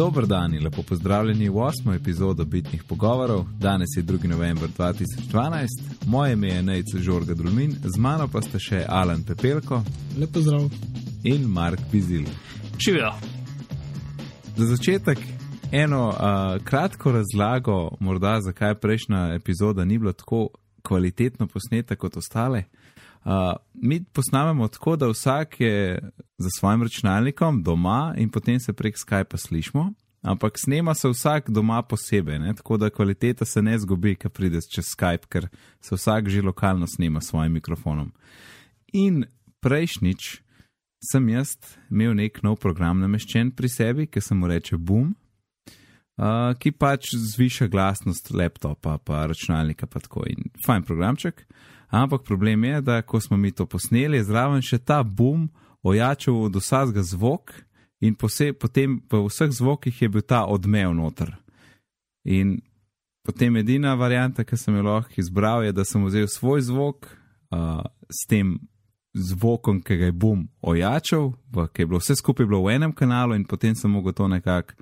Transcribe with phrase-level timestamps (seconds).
[0.00, 3.44] Dobro dan in lepo pozdravljeni v osmo epizodo Bitnih pogovorov.
[3.58, 4.26] Danes je 2.
[4.28, 5.66] november 2012,
[6.06, 9.82] moje ime je Nejce Žorga Drumin, z mano pa sta še Alan Pepelko.
[10.18, 10.70] Lepo zdrav.
[11.24, 12.24] In Mark Bizil.
[12.78, 13.10] Živijo.
[14.56, 15.18] Za začetek
[15.72, 16.16] eno uh,
[16.64, 20.48] kratko razlago, morda zakaj prejšnja epizoda ni bila tako
[20.82, 22.64] kvalitetno posneta kot ostale.
[23.24, 23.32] Uh,
[23.74, 25.98] mi posnamemo tako, da vsak je
[26.38, 31.82] za svojim računalnikom doma in potem se prek Skypa slišmo, ampak snema se vsak doma
[31.82, 32.54] posebej, ne?
[32.54, 35.48] tako da kvaliteta se ne zgubi, ko prideš čez Skype, ker
[35.80, 38.12] se vsak že lokalno snema s svojim mikrofonom.
[38.92, 39.24] In
[39.60, 40.40] prejšnjič
[41.12, 41.56] sem jaz
[41.90, 45.14] imel nek nov program nameščen pri sebi, ki se mu reče Boom.
[46.20, 51.46] Uh, ki pač zviša glasnost laptopa, pa računalnika, pa tako in fajn programček.
[51.90, 55.48] Ampak problem je, da ko smo mi to posneli, je zraven še ta boom
[55.82, 57.52] ojačal od vsega zvok
[58.00, 61.34] in pose, potem v vseh zvokih je bil ta odmev noter.
[62.24, 62.60] In
[63.26, 67.82] potem edina varijanta, ki sem jo lahko izbral, je, da sem vzel svoj zvok uh,
[68.08, 68.58] s tem
[69.14, 71.32] zvokom, ki ga je boom ojačal,
[71.74, 74.78] ki je bilo vse skupaj bilo v enem kanalu in potem sem mogel to nekako.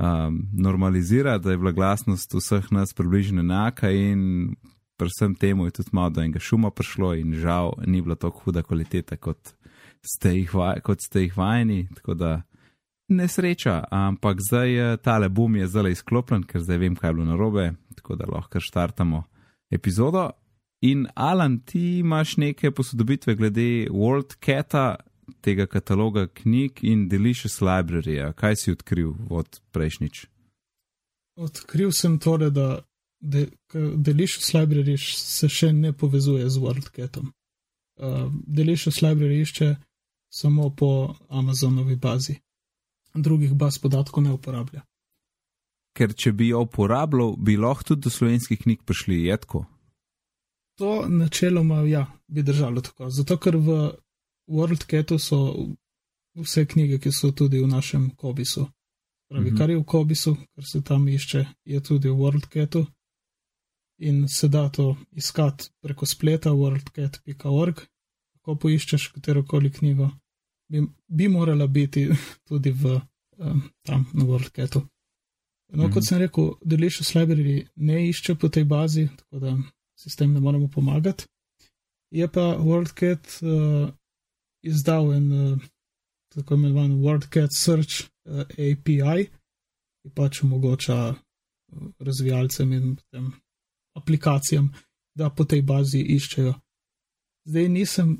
[0.00, 4.54] Um, normalizira, da je bila glasnost vseh nas približno enaka, in
[5.00, 8.62] predvsem temu je tudi malo do enega šuma prišlo, in žal ni bila tako huda
[8.62, 9.54] kvaliteta, kot
[10.04, 11.86] ste jih, vaj, kot ste jih vajeni.
[11.96, 12.34] Tako da
[13.08, 17.72] nesreča, ampak zdaj tale boom je zelo izklopljen, ker zdaj vem, kaj je bilo narobe,
[17.96, 19.24] tako da lahko štartamo
[19.70, 20.30] epizodo.
[20.80, 24.96] In Alan, ti imaš neke posodobitve glede World Cata,
[25.40, 28.32] tega kataloga knjig in Delicious Library.
[28.32, 30.26] Kaj si odkril od prejšnjič?
[31.40, 32.80] Odkril sem torej, da
[33.20, 33.48] de,
[33.96, 37.30] Delicious Library se še ne povezuje z WorldCatom.
[38.00, 39.74] Uh, Delicious Library išče
[40.32, 42.38] samo po Amazonovi bazi,
[43.14, 44.84] drugih baz podatkov ne uporablja.
[45.96, 49.64] Ker če bi jo uporabljal, bi lahko tudi do slovenskih knjig prišli jedko.
[50.78, 53.10] To načeloma ja, bi držalo tako.
[53.10, 53.90] Zato, ker v
[54.48, 55.40] WorldCatu so
[56.38, 58.64] vse knjige, ki so tudi v našem Kobisu.
[59.28, 59.58] Pravi, mm -hmm.
[59.58, 62.86] kar je v Kobisu, kar se tam išče, je tudi v WorldCatu
[64.00, 67.80] in se da to iskati preko spleta worldcat.org.
[68.40, 70.08] Ko poiščeš katero koli knjigo,
[70.72, 72.06] bi, bi morala biti
[72.48, 72.96] tudi v,
[73.38, 74.80] um, tam na WorldCatu.
[74.80, 75.94] No, mm -hmm.
[75.94, 79.58] kot sem rekel, Delicious Library ne išče po tej bazi, tako da
[79.98, 81.24] sistem ne moremo pomagati.
[82.10, 83.90] Je pa WorldCat uh,
[84.62, 85.58] izdal en uh,
[86.34, 89.28] tako imenovan WorldCat Search uh, API,
[90.02, 91.16] ki pač omogoča uh,
[91.98, 93.32] razvijalcem in tem
[93.96, 94.72] aplikacijam,
[95.14, 96.54] da po tej bazi iščejo.
[97.44, 98.14] Zdaj nisem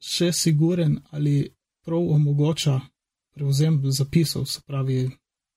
[0.00, 1.52] še siguren, ali
[1.84, 2.80] prav omogoča
[3.34, 5.10] prevzem zapisov, se pravi,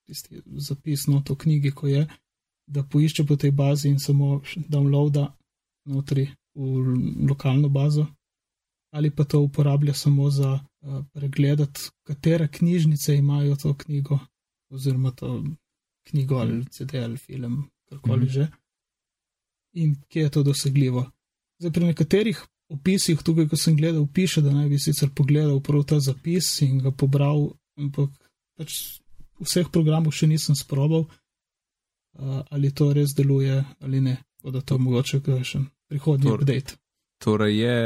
[0.06, 2.06] tisti zapis noto knjigi, ko je,
[2.66, 5.28] da poišče po tej bazi in samo downloada
[5.88, 8.06] notri v lokalno bazo,
[8.92, 14.18] ali pa to uporablja samo za uh, pregledati, katere knjižnice imajo to knjigo,
[14.70, 15.44] oziroma to
[16.08, 18.32] knjigo ali CD ali film, karkoli mm -hmm.
[18.32, 18.48] že
[19.82, 21.06] in kje je to dosegljivo.
[21.58, 25.84] Zdaj, pri nekaterih opisih, tukaj, ko sem gledal, piše, da naj bi sicer pogledal prav
[25.88, 28.10] ta zapis in ga pobral, ampak
[28.58, 29.00] pač
[29.40, 35.22] vseh programov še nisem sprobal, uh, ali to res deluje ali ne, da to mogoče
[35.44, 36.76] še prihodnji Tor, update.
[37.24, 37.76] Torej je.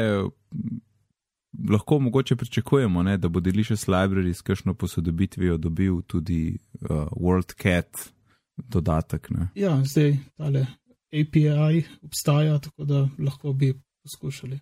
[1.69, 8.09] Lahko mogoče pričakujemo, ne, da bo Delicious Library s kakšno posodobitvijo dobil tudi uh, WorldCat
[8.57, 9.29] dodatek.
[9.29, 9.51] Ne.
[9.55, 10.65] Ja, zdaj tale
[11.13, 14.59] API obstaja, tako da lahko bi poskušali.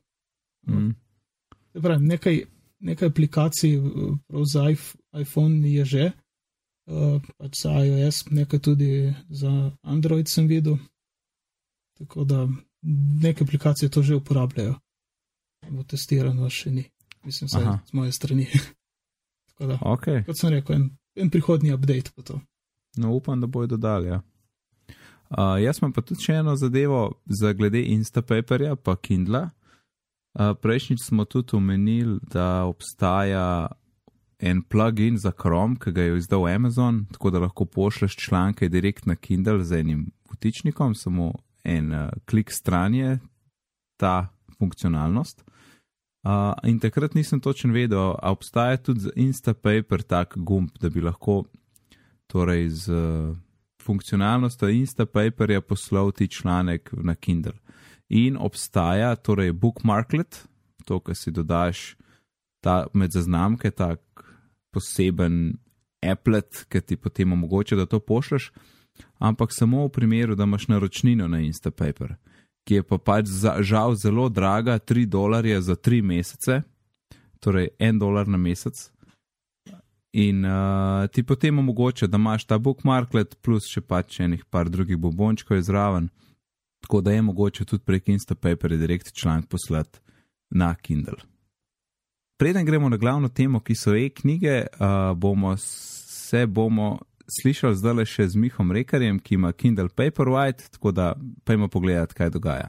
[0.67, 0.89] Mm.
[1.73, 2.41] Pravi, nekaj,
[2.79, 3.77] nekaj aplikacij
[4.45, 4.63] za
[5.21, 6.11] iPhone je že,
[6.85, 10.77] uh, pač za iOS, nekaj tudi za Android sem videl.
[11.97, 12.47] Tako da
[13.23, 14.75] neke aplikacije to že uporabljajo.
[15.69, 16.83] Bo testirano še ni,
[17.23, 18.47] mislim, vsaj z moje strani.
[19.47, 20.25] tako da, okay.
[20.25, 22.39] kot sem rekel, en, en prihodnji update po to.
[22.97, 24.07] No, upam, da bojo dodali.
[24.07, 24.21] Ja.
[25.31, 29.45] Uh, jaz imam pa tudi še eno zadevo za glede Instapaperja pa Kindla.
[30.35, 33.69] Uh, prejšnjič smo tudi omenili, da obstaja
[34.39, 39.05] en plugin za Chrome, ki ga je izdal Amazon, tako da lahko pošleš članke direkt
[39.05, 41.31] na Kindle z enim vtičnikom, samo
[41.63, 43.19] en uh, klik stran je
[43.97, 44.27] ta
[44.59, 45.45] funkcionalnost.
[46.27, 51.01] Uh, in takrat nisem točen vedel, a obstaja tudi za Instapaper tak gumb, da bi
[51.01, 51.45] lahko
[52.27, 52.91] torej z.
[52.91, 53.50] Uh,
[53.91, 57.59] funkcionalnost Instapaperja poslal ti članek na Kindle.
[58.09, 60.45] In obstaja torej bookmarklet,
[60.85, 61.95] to, kar si dodaš
[62.63, 63.99] ta, med zaznamke, tak
[64.71, 65.57] poseben
[66.01, 68.51] Applet, ki ti potem omogoča, da to pošleš,
[69.19, 72.15] ampak samo v primeru, da imaš naročnino na Instapaper,
[72.65, 76.61] ki je pa pač za, žal zelo draga, 3 dolarje za 3 mesece,
[77.39, 78.87] torej 1 dolar na mesec.
[80.13, 84.99] In uh, ti potem omogoča, da imaš ta bookmarklet, plus še pač enih par drugih
[84.99, 86.09] bombončkov je zraven,
[86.83, 89.99] tako da je mogoče tudi prek Instapaper direkt članek poslati
[90.51, 91.23] na Kindle.
[92.37, 96.97] Preden gremo na glavno temo, ki so e-knjige, uh, bomo se bomo
[97.41, 101.13] slišali zdaj le še z Mihom Rekarjem, ki ima Kindle Paperwhite, tako da
[101.45, 102.67] pojmo pogledati, kaj dogaja.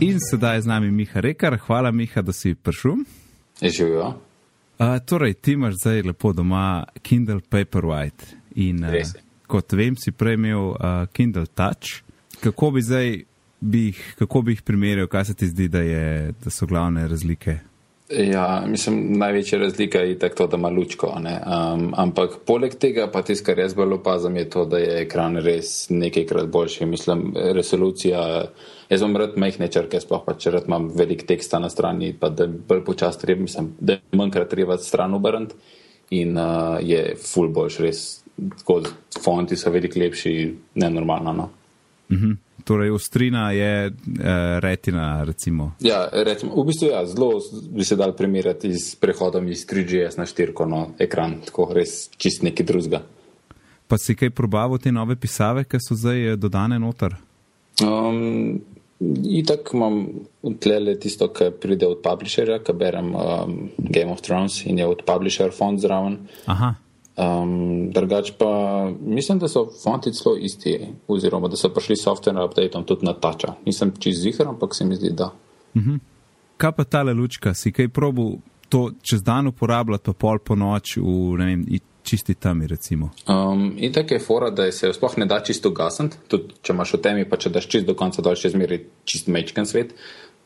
[0.00, 2.96] In sedaj je z nami Miha Rekar, hvala Miha, da si prišel.
[3.60, 4.12] Je živel.
[4.78, 8.36] Uh, torej, ti imaš zdaj lepo doma Kindle Paperwhite.
[8.54, 8.92] In uh,
[9.48, 12.02] kot vem, si prej imel uh, Kindle Touch.
[12.40, 13.22] Kako bi zdaj
[13.60, 17.08] bi jih, kako bi jih primerjal, kaj se ti zdi, da, je, da so glavne
[17.08, 17.58] razlike?
[18.10, 21.06] Ja, mislim, največja razlika je tako, da ima lučko.
[21.16, 25.36] Um, ampak poleg tega, pa tisto, kar jaz bolj opazam, je to, da je ekran
[25.42, 26.86] res nekajkrat boljši.
[26.86, 28.44] Mislim, resolucija.
[28.90, 32.30] Jaz imam rad majhne črke, sploh pa če rad imam velik teksta na strani, pa
[32.30, 35.54] da bolj počasi treba, mislim, da je manjkrat treba stran obrniti
[36.14, 38.06] in uh, je full boljši, res.
[38.36, 38.82] Tako,
[39.24, 40.32] fonti so veliko lepši,
[40.74, 41.32] nenormalno.
[41.32, 41.48] No?
[42.10, 42.36] -hmm.
[42.66, 44.24] Torej, ostrina je uh,
[44.58, 45.24] retina.
[45.24, 45.72] Recimo.
[45.80, 47.38] Ja, recimo, v bistvu ja, zelo
[47.70, 52.42] bi se dal primerjati z prehodom iz 3GS na 4 no, ekran, tako res čist
[52.42, 53.04] neki drugega.
[53.86, 57.14] Pa si kaj probavo te nove pisave, ki so zdaj eh, dodane noter?
[57.86, 58.58] Um,
[59.28, 60.00] Itak imam
[60.60, 65.02] tlele tisto, kar pride od publisherja, ki berem um, Game of Thrones in je od
[65.06, 66.16] publisher font zraven.
[66.48, 66.74] Aha.
[67.16, 68.48] Um, drugač pa
[69.00, 70.78] mislim, da so fonti celo isti,
[71.08, 73.54] oziroma da so prišli software update tudi na tača.
[73.64, 75.30] Nisem čez zihar, ampak se mi zdi, da.
[75.74, 75.98] Uh -huh.
[76.56, 80.96] Kaj pa ta lučka, si kaj probu to čez dan uporabljati, pa pol po noč
[80.96, 81.64] v ne vem,
[82.02, 83.10] čisti temi recimo?
[83.28, 86.94] Um, in tako je fora, da se sploh ne da čisto gasant, tudi če imaš
[86.94, 89.94] v temi, pa če daš čist do konca dol še zmeri čist mečken svet.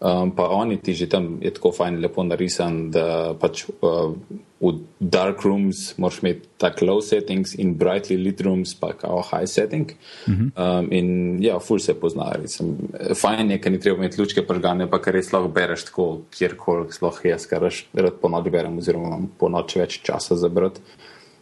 [0.01, 4.15] Um, pa oni ti že tam je tako fajn, lepo narisan, da pač uh,
[4.61, 9.45] v dark rooms moraš imeti tako low settings in brightly lit rooms pa kao high
[9.45, 9.93] setting.
[10.27, 10.49] Uh -huh.
[10.57, 12.33] um, in ja, full se pozna.
[12.33, 12.77] Recim,
[13.15, 16.93] fajn je, ker ni treba imeti lučke pržgane, pa kar res lahko bereš tako, kjerkoli
[16.93, 17.63] sploh jaz, kar
[17.93, 20.81] rad po noči berem, oziroma imam po noči več časa za brati.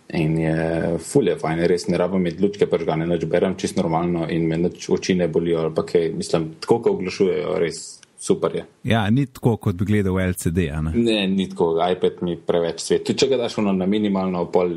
[0.09, 4.49] In je fulje fajn, res ne rabim imeti lučke pržgane, noč berem čisto normalno in
[4.49, 8.65] me noč oči ne bolijo, ali pa kaj, mislim, tako, ko oglašujejo, res super je.
[8.85, 10.59] Ja, ni tako, kot bi gledal LCD.
[10.83, 10.93] Ne?
[10.95, 13.07] ne, ni tako, iPad mi preveč svet.
[13.07, 14.75] Tudi če ga daš na minimalno pol,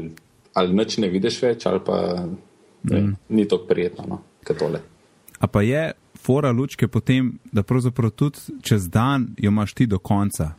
[0.53, 1.97] ali noč ne vidiš več, ali pa
[2.83, 3.15] ne, mm.
[3.29, 4.81] ni tako prijetno, no, kot tole.
[5.41, 5.91] A pa je
[6.21, 10.51] fora lučke potem, da pravzaprav tudi čez dan jo imaš ti do konca,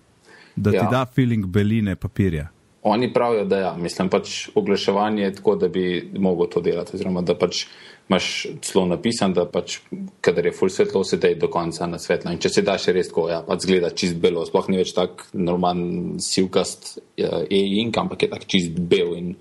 [0.57, 0.81] da ja.
[0.81, 2.49] ti da feeling beline papirja.
[2.83, 7.23] Oni pravijo, da ja, mislim pač oglaševanje je tako, da bi mogel to delati, oziroma
[7.23, 7.67] da pač
[8.09, 9.79] imaš celo napisan, da pač,
[10.21, 12.33] kadar je full svetlo, se dej do konca na svetlo.
[12.33, 14.93] In če se da še res tako, ja, pač zgleda čist belo, sploh ni več
[14.97, 19.37] tak normalen silkast ja, e-ink, ampak je tak čist bel in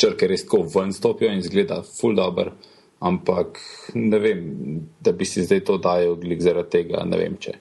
[0.00, 2.54] črke res tako ven stopijo in zgleda full dober.
[3.04, 3.58] Ampak
[4.00, 4.44] ne vem,
[5.04, 7.58] da bi si zdaj to dajal glik zaradi tega, ne vem če.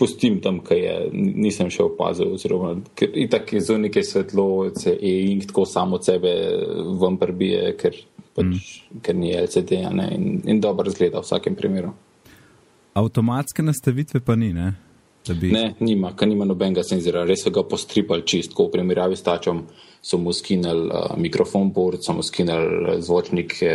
[0.00, 5.44] Pustim tam, kaj je, nisem še opazil, oziroma, ker itak je zunike svetlo, se e-ink
[5.50, 6.32] tako samo od sebe
[6.98, 8.00] ven prbije, ker
[8.36, 9.02] pač, mm.
[9.02, 11.92] ker ni LCD in, in dobro zgleda v vsakem primeru.
[12.94, 14.72] Avtomatske nastavitve pa ni, ne?
[15.40, 15.52] Bi...
[15.54, 17.22] Ne, nima, ker nima nobenega senzora.
[17.24, 19.62] Res so ga postripali čistko, v primerjavi s tačom
[20.02, 23.70] so mu skinili uh, mikrofon board, so mu skinili zvočnike,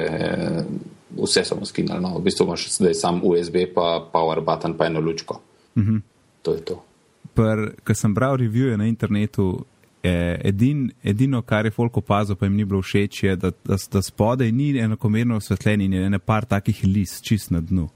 [1.16, 2.02] vse so mu skinili.
[2.04, 2.18] No.
[2.20, 5.40] V bistvu imaš zdaj sam USB, pa power button, pa eno lučko.
[5.76, 6.02] Mm -hmm.
[6.42, 6.84] To je to.
[7.84, 9.66] Ker sem bral revije na internetu,
[10.04, 14.02] edin, edino, kar je folk opazil, pa jim ni bilo všeč, je, da, da, da
[14.02, 17.90] spodaj ni enakomerno osvetljen in je ne par takih list čist na dnu.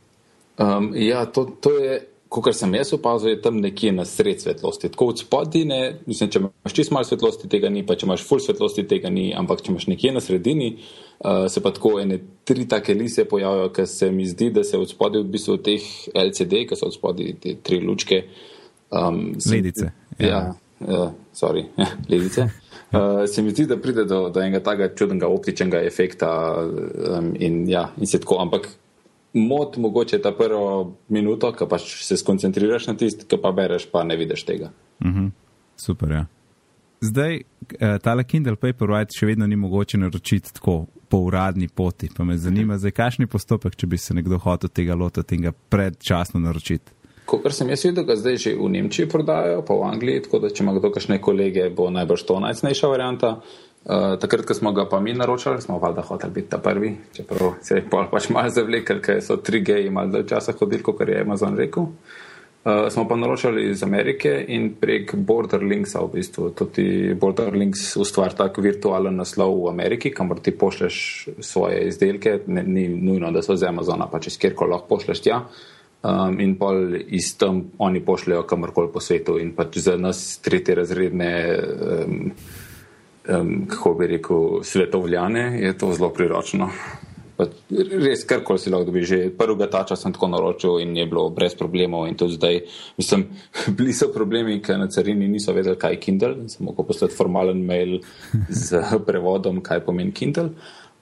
[0.58, 4.90] Um, ja, to, to je, kot sem jaz opazil, je tam nekje na sred svetlosti.
[4.92, 8.26] Tako od spodaj, ne, mislim, če imaš čist malo svetlosti, tega ni, pa če imaš
[8.28, 10.72] full svetlosti, tega ni, ampak če imaš nekje na sredini,
[11.20, 14.80] uh, se pa tako ene tri take lise pojavijo, ker se mi zdi, da se
[14.80, 18.26] od spodaj v bistvu teh LCD, ki so od spodaj te tri lučke.
[18.92, 19.92] Um, Ledice.
[20.20, 20.28] Ja.
[20.28, 20.44] ja
[20.88, 21.66] uh, sorry,
[22.10, 22.48] levice.
[22.92, 27.64] Uh, se mi zdi, da pride do, do enega takega čudnega optičnega efekta um, in,
[27.70, 28.68] ja, in se tako, ampak
[29.34, 34.04] mod mogoče ta prvo minuto, ko pač se skoncentriraš na tisti, ki pa bereš, pa
[34.04, 34.72] ne vidiš tega.
[35.00, 35.26] Uh mhm.
[35.26, 35.32] -huh.
[35.78, 36.26] Super, ja.
[37.02, 42.10] Zdaj, uh, tale Kindle Paperwhite še vedno ni mogoče naročiti tako po uradni poti.
[42.18, 45.52] Pa me zanima, zdaj, kakšni postopek, če bi se nekdo hotel tega lotiti in ga
[45.52, 46.92] predčasno naročiti
[47.32, 50.50] Kot sem jaz videl, ga zdaj že v Nemčiji prodajajo, pa v Angliji, tako da
[50.52, 53.30] če ima kdo kakšne kolege, bo najbrž to najcnejša varianta.
[53.82, 57.56] Uh, takrat, ko smo ga pa mi naročali, smo valjda hoteli biti ta prvi, čeprav
[57.66, 61.22] se je pač malo zavlekel, ker so tri geji malo dalj časa hodili, kot je
[61.22, 61.88] Amazon rekel.
[62.62, 68.60] Uh, smo pa naročali iz Amerike in prek Borderlinksa, v bistvu tudi Borderlinks ustvari tak
[68.62, 73.72] virtualen naslov v Ameriki, kamor ti pošleš svoje izdelke, ne, ni nujno, da so z
[73.72, 75.42] Amazona, pa če skjerko lahko pošleš tja.
[76.02, 80.76] Um, in pol iz tam oni pošljajo kamorkoli po svetu in pač za nas tretje
[80.76, 81.32] razredne.
[81.62, 82.32] Um,
[83.30, 86.70] um, kako bi rekel, svetovljane, je to zelo priročno.
[87.38, 91.30] Pa res, karkoli si lahko dobi, že prvega tača sem tako naročil in je bilo
[91.34, 92.06] brez problemov.
[92.10, 92.60] In tudi zdaj,
[92.98, 93.26] mislim,
[93.78, 96.36] bili so problemi, ker na carini niso vedeli, kaj je Kindle.
[96.50, 98.00] Sem lahko poslal formalen mail
[98.50, 100.52] z prevodom, kaj pomeni Kindle.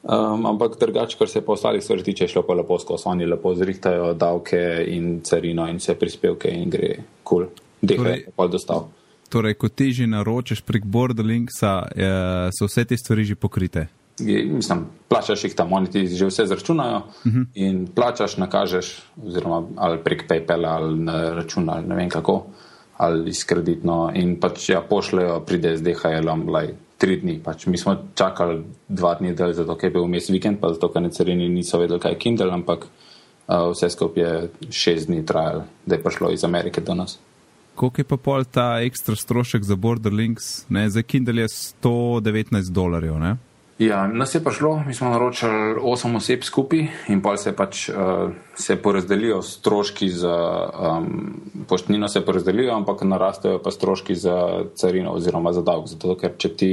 [0.03, 3.03] Um, ampak drugače, kar se pa ostalih stvari tiče, šlo pa lepo skozi.
[3.06, 7.44] Oni lepo zrihtajajo davke in carino in vse prispevke in gre kul.
[7.44, 7.48] Cool.
[7.82, 8.88] Dekaj torej, je pa dostav.
[9.29, 11.74] Torej, ko ti že naročeš prek Borderlinksa,
[12.56, 13.88] so vse te stvari že pokrite.
[14.20, 17.39] Je, mislim, plačaš jih tam, oni ti že vse zračunajo uh mhm.
[17.39, 17.46] -huh.
[17.53, 22.46] in plačaš, nakažeš, oziroma ali prek PayPal ali na račun ali ne vem kako,
[22.98, 27.39] ali iz kreditno in pač ja, pošljajo, pride z DHL-om, laj, tri dni.
[27.44, 30.91] Pač mi smo čakali dva dni, del, zato ker je bil vmes vikend, pa zato
[30.91, 35.24] ker na carini niso vedeli, kaj je Kindle, ampak uh, vse skupaj je šest dni
[35.25, 37.18] trajalo, da je prišlo iz Amerike do nas
[37.79, 40.65] koliko je pa pol ta ekstra strošek za Borderlinks?
[40.70, 43.15] Ne, za Kindle je 119 dolarjev.
[43.20, 43.38] Ne?
[43.79, 48.31] Ja, nas je prišlo, mi smo naročili 8 oseb skupaj in pol se pač uh,
[48.55, 50.36] se porazdelijo stroški za
[50.67, 55.88] um, poštnino, se porazdelijo, ampak narastejo pa stroški za carino oziroma za davek.
[55.88, 56.69] Zato, ker če ti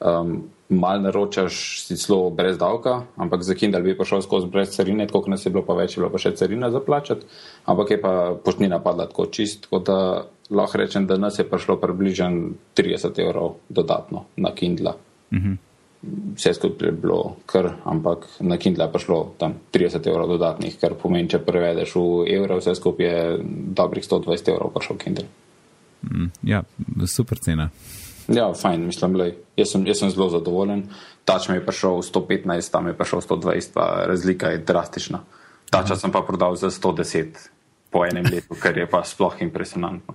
[0.00, 0.32] um,
[0.74, 5.30] mal naročaš, si celo brez davka, ampak za Kindle bi prišel skozi brez carine, koliko
[5.30, 7.30] nas je bilo, pa več je bilo pa še carina za plačati,
[7.70, 8.14] ampak je pa
[8.44, 9.98] poštnina padla tako čist, tako da
[10.50, 14.96] lahko rečem, da nas je prišlo približno 30 evrov dodatno na Kindle.
[15.30, 15.63] Mhm.
[16.34, 20.96] Vse skupaj je bilo kar, ampak na Kindle je prišlo tam 30 evrov dodatnih, kar
[20.98, 23.20] pomeni, če prevedeš v evro, vse skupaj je
[23.78, 25.28] dobrih 120 evrov prišel Kindle.
[26.04, 26.62] Mm, ja,
[27.06, 27.70] super cena.
[28.28, 30.86] Ja, fajn, mislim, lej, jaz, sem, jaz sem zelo zadovoljen.
[31.28, 35.20] Tač mi je prišel 115, tam je prišel 120, pa razlika je drastična.
[35.70, 37.48] Tača sem pa prodal za 110
[37.90, 40.14] po enem letu, kar je pa sploh impresionantno.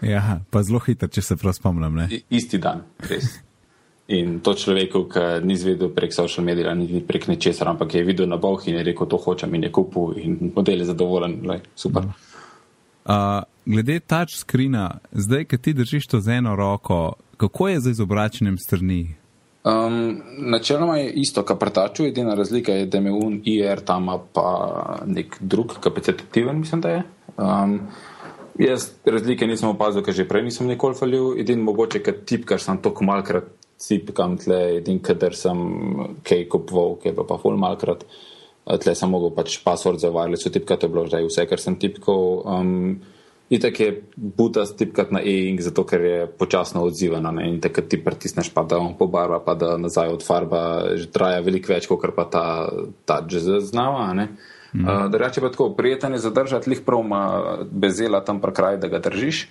[0.00, 2.00] Ja, pa zelo hitro, če se prav spomnim.
[2.32, 3.36] Isti dan, res.
[4.10, 8.26] In to človeku, ki ni zvedel prek social medija, ni prek nečesar, ampak je videl
[8.26, 11.62] na boh in je rekel, to hočem in je kupil in model je zadovoljen, lej,
[11.78, 12.08] super.
[13.04, 18.58] Uh, glede touchscreena, zdaj, ki ti držiš to z eno roko, kako je z izobračenjem
[18.58, 19.02] strani?
[19.64, 25.00] Um, načeloma je isto, kar pretaču, edina razlika je, da je un IR tam pa
[25.06, 27.02] nek drug kapacitativen, mislim, da je.
[27.36, 27.80] Um,
[28.58, 32.78] jaz razlike nisem opazil, ker že prej nisem nikoli falil, edin mogoče, ker tipkar sem
[32.80, 35.60] to malkrat cipkam tle, edin, kader sem
[36.26, 38.04] kaj kupoval, kaj pa pa ful malkrat,
[38.80, 41.80] tle sem mogel pač password za wireless, tipka to je bilo že vse, kar sem
[41.80, 42.44] tipkal.
[42.44, 43.00] Um,
[43.50, 47.32] Itak je buta stipkat na e-ink, zato ker je počasno odzivana.
[47.34, 47.48] Ne?
[47.50, 50.60] In takrat ti pritisneš, pa da on pobarva, pa da nazaj od farba,
[50.94, 52.44] že traja veliko več, kot pa ta,
[53.10, 54.06] ta džez znava.
[54.14, 54.28] Mm.
[54.86, 57.24] Uh, Drugače pa tako, prijeten je zadržati, lih prav ima
[57.74, 59.48] bezela tam pa kraj, da ga držiš.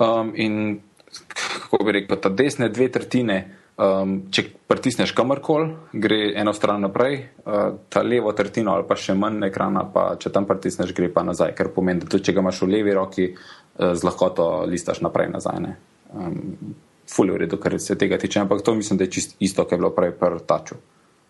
[0.00, 0.80] Um, in
[1.12, 3.42] kako bi rekel, ta desne dve tretjine.
[3.74, 9.16] Um, če pritisneš kamorkoli, gre eno stran naprej, uh, ta levo tretjino ali pa še
[9.18, 12.44] manj ekrana, pa če tam pritisneš, gre pa nazaj, ker pomeni, da tudi če ga
[12.44, 15.72] imaš v levi roki, uh, z lahkoto listaš naprej nazaj.
[16.14, 16.76] Um,
[17.10, 19.76] Fulje v redu, kar se tega tiče, ampak to mislim, da je čisto isto, kar
[19.76, 20.78] je bilo prej pri taču.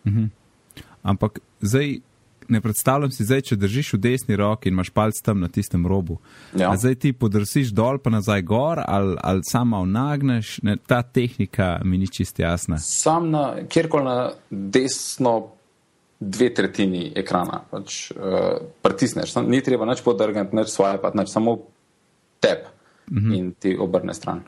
[0.04, 0.28] Mhm.
[1.08, 1.96] Ampak zdaj
[2.48, 5.86] ne predstavljam si zdaj, če držiš v desni roki in imaš palc tam na tistem
[5.86, 6.18] robu.
[6.56, 6.72] Ja.
[6.76, 11.98] Zdaj ti podrsiš dol, pa nazaj gor, ali, ali samo vnagneš, ne, ta tehnika mi
[11.98, 12.78] ni čist jasna.
[12.78, 15.34] Sam na kjerkoli na desno
[16.20, 21.58] dve tretjini ekrana pač, uh, pritisneš, ni treba nič podrgati, nič svoje, pa nič samo
[22.40, 23.30] tep uh mhm.
[23.30, 23.38] -huh.
[23.38, 24.40] in ti obrne stran.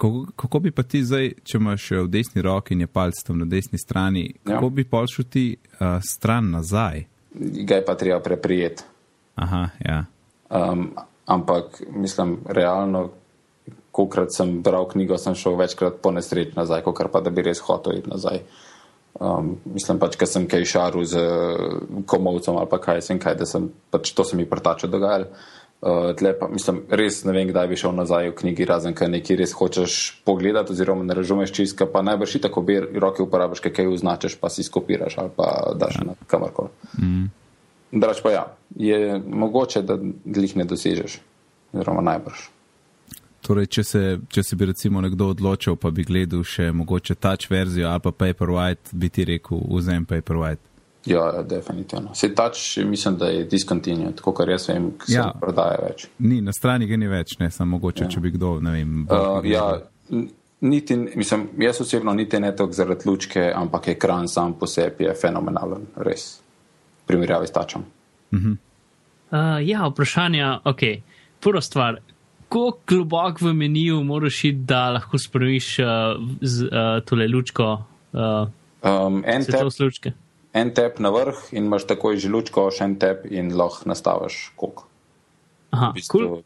[0.00, 3.42] Kako, kako bi pa ti zdaj, če imaš v desni roki in je palc tam
[3.42, 4.76] na desni strani, kako ja.
[4.78, 7.04] bi pa šel ti uh, stran nazaj?
[7.68, 8.86] Ga je pa treba preprijeti.
[9.34, 9.98] Aha, ja.
[10.48, 10.90] Um,
[11.26, 13.10] ampak mislim, realno,
[13.92, 17.60] kokrat sem bral knjigo, sem šel večkrat po nesreč nazaj, kot pa da bi res
[17.68, 18.40] hotel iti nazaj.
[19.20, 21.22] Um, mislim pač, ker sem kaj šaril z
[22.08, 25.28] komovcem ali pa kaj sem kaj, da sem pač to se mi prtače dogajalo.
[25.80, 29.38] Uh, pa, mislim, res ne vem, kdaj bi šel nazaj v knjigi, razen kaj nekaj
[29.40, 29.94] res hočeš
[30.28, 34.66] pogledati, oziroma ne razumeš čisto, pa najbrž tako bi roke uporabiš, kaj označeš, pa si
[34.66, 36.04] skopiraš ali pa daš ja.
[36.10, 36.68] na kamorkoli.
[37.00, 37.30] Mm.
[37.92, 38.44] Drač pa ja,
[38.76, 41.20] je mogoče, da jih ne dosežeš.
[41.72, 42.48] oziroma najbrž.
[43.40, 47.48] Torej, če se, če se bi recimo nekdo odločil, pa bi gledal še mogoče touch
[47.50, 50.69] verzijo ali pa Paperwhite, bi ti rekel, vzem Paperwhite.
[51.06, 52.14] Ja, ja, definitivno.
[52.14, 55.20] Se touch, mislim, da je discontinued, tako kar jaz vem, se Ja.
[55.20, 55.32] ja.
[55.40, 56.08] prodaja več.
[56.18, 58.10] Ni, na strani ga ni več, ne, samo mogoče, ja.
[58.10, 59.06] če bi kdo, ne vem.
[59.08, 59.80] Uh, ja,
[60.60, 65.14] niti, mislim, jaz osebno niti ne toliko zaradi lučke, ampak ekran sam po sebi je
[65.16, 66.28] fenomenalen, res.
[67.02, 67.88] V primerjavi s tačom.
[68.30, 68.52] Uh,
[69.64, 70.86] ja, vprašanja, ok.
[71.40, 72.02] Prva stvar,
[72.50, 75.88] kako globok v meniju moraš iti, da lahko spremeniš uh,
[76.42, 77.72] z, uh, tole lučko,
[78.12, 78.48] uh,
[78.80, 80.12] Um, en, svetlost lučke.
[80.52, 84.50] En tap na vrh in imaš takoj že lučko, še en tap in lahko nastaviš
[84.60, 84.86] kok.
[85.70, 86.42] Aha, V bistvu, cool.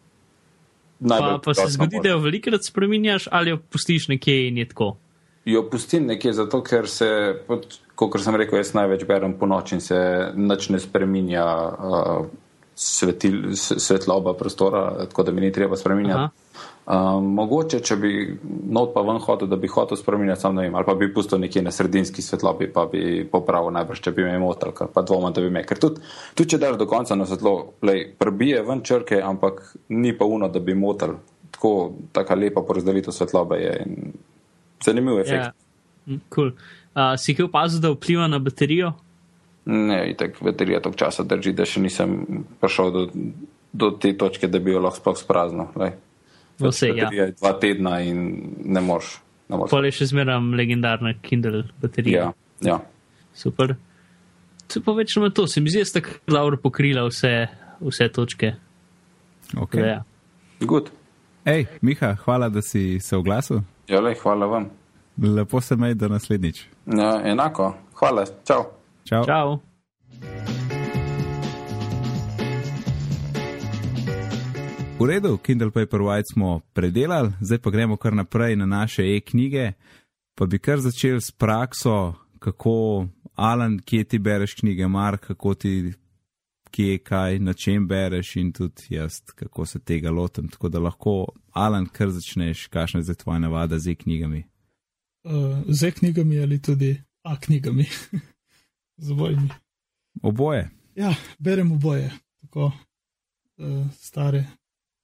[1.05, 4.95] Pa, pa se zgodi, da jo velikrat spremenjaš ali jo pustiš nekje in je tako.
[5.45, 7.09] Jo pustim nekje zato, ker se,
[7.95, 9.99] kot sem rekel, jaz največ berem po noči in se
[10.37, 12.31] nič ne spreminja uh,
[12.75, 16.35] svetil, svetloba prostora, tako da mi ni treba spreminjati.
[16.87, 18.11] Um, mogoče, če bi
[18.69, 21.41] not pa ven hotel, da bi hotel spremenjati, sam ne vem, ali pa bi pustil
[21.41, 25.33] nekje na sredinski svetlobi, pa bi popravil najbrž, če bi me motil, ker pa dvomam,
[25.33, 25.63] da bi me.
[25.65, 26.03] Ker tudi,
[26.35, 27.55] tudi če daš do konca na svetlo,
[27.89, 29.63] lej, prbije ven črke, ampak
[29.97, 31.17] ni pa uno, da bi motil.
[31.55, 31.73] Tako,
[32.13, 33.75] taka lepa porazdelitev svetlobe je
[34.85, 35.55] zanimiv efekt.
[36.11, 36.53] Ja, cool.
[36.93, 38.93] uh, si kaj opazil, da vpliva na baterijo?
[39.65, 42.19] Ne, itak baterija tog časa drži, da še nisem
[42.61, 43.05] prišel do,
[43.73, 45.71] do te točke, da bi jo lahko sploh spraznil.
[45.81, 45.95] lej.
[46.61, 47.05] Vse, ja.
[47.05, 48.21] Baterija je dva tedna in
[48.65, 49.19] ne moreš.
[49.49, 52.31] Pol je še zmeram legendarna Kindle baterija.
[52.31, 52.33] Ja,
[52.65, 52.79] ja.
[53.35, 53.77] Super.
[54.69, 57.33] To je pa več na to, se mi zdi, da sta kar dobro pokrila vse,
[57.81, 58.55] vse točke.
[59.55, 59.85] Okay.
[59.85, 59.99] Ja.
[60.61, 60.89] Good.
[61.45, 63.61] Ej, Miha, hvala, da si se oglasil.
[63.89, 64.71] Ja, lej, hvala vam.
[65.21, 66.65] Lepo se mej, da naslednjič.
[66.87, 67.75] Ja, enako.
[68.01, 68.25] Hvala.
[68.49, 68.65] Čau.
[69.05, 69.25] Čau.
[69.27, 69.61] Čau.
[74.99, 79.73] V redu, Kindle Paperwhite smo predelali, zdaj pa gremo kar naprej na naše e-knjige.
[80.35, 85.93] Pa bi kar začel s prakso, kako Alan, kje ti bereš knjige, Mark, kako ti,
[86.71, 90.49] kje, kaj, na čem bereš in tudi jaz, kako se tega lotim.
[90.49, 94.45] Tako da lahko, Alan, kar začneš, kakšna je zdaj tvoja navada z e-knjigami.
[95.25, 97.85] Uh, z knjigami ali tudi a knjigami.
[98.97, 99.49] z obojimi.
[100.23, 100.71] Oboje.
[100.95, 104.45] Ja, berem oboje, tako uh, stare,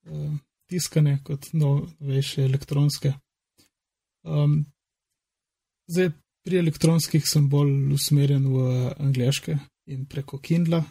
[0.07, 0.35] uh,
[0.71, 3.13] tiskane, kot novejše elektronske.
[4.23, 4.65] Um,
[5.87, 6.13] zdaj,
[6.47, 9.59] pri elektronskih sem bolj usmerjen v angliške
[9.91, 10.85] in preko Kindla,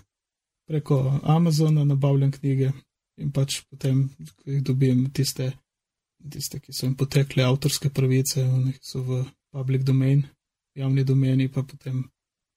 [0.67, 2.71] preko Amazona nabavljam knjige
[3.19, 5.51] in pač potem, ko jih dobim, tiste,
[6.31, 10.23] tiste ki so jim potekle avtorske pravice, one, ki so v public domain,
[10.77, 12.03] javni domeni, pa potem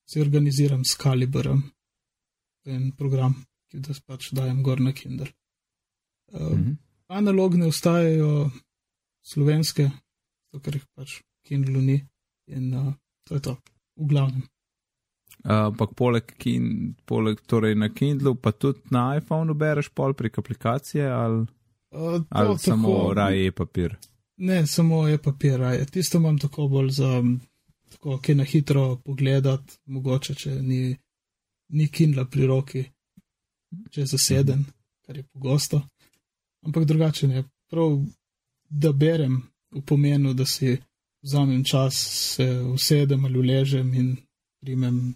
[0.08, 1.62] si organiziram s Caliburom
[2.66, 3.34] en program,
[3.70, 5.28] ki da pač dajem gor na Kindle.
[6.32, 6.72] Uh, Mhm.
[7.12, 8.50] Analogne ostajajo
[9.22, 9.90] slovenske,
[10.52, 11.98] zato ker jih pač v Kindlu ni
[12.48, 12.94] in uh,
[13.28, 13.56] to je to,
[13.96, 14.42] v glavnem.
[15.44, 21.08] Ampak poleg, kin, poleg torej na Kindlu, pa tudi na iPhonu bereš pol prek aplikacije
[21.10, 21.46] ali,
[21.92, 23.96] Uh, to ali samo tako- raje e-papir.
[24.38, 25.86] Ne, samo je papir, raje.
[25.86, 27.40] Tisto imam tako bolj za, m,
[27.92, 30.96] tako, ki na hitro pogledati, mogoče, če ni,
[31.76, 32.82] ni Kindla pri roki,
[33.90, 34.64] če je zaseden,
[35.06, 35.82] kar je pogosto.
[36.66, 37.44] Ampak drugače ne.
[37.70, 37.98] Prav,
[38.68, 39.40] da berem
[39.72, 40.76] v pomenu, da si
[41.22, 41.96] vzamem čas,
[42.36, 44.16] se usedem ali uležem in
[44.60, 45.14] primem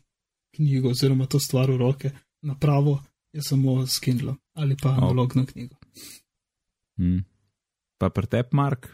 [0.56, 2.10] knjigo oziroma to stvar v roke
[2.42, 5.76] na pravo, je samo s Kindlom ali pa analogno knjigo.
[6.96, 7.24] Hmm.
[7.98, 8.88] Pa pretep, Mark.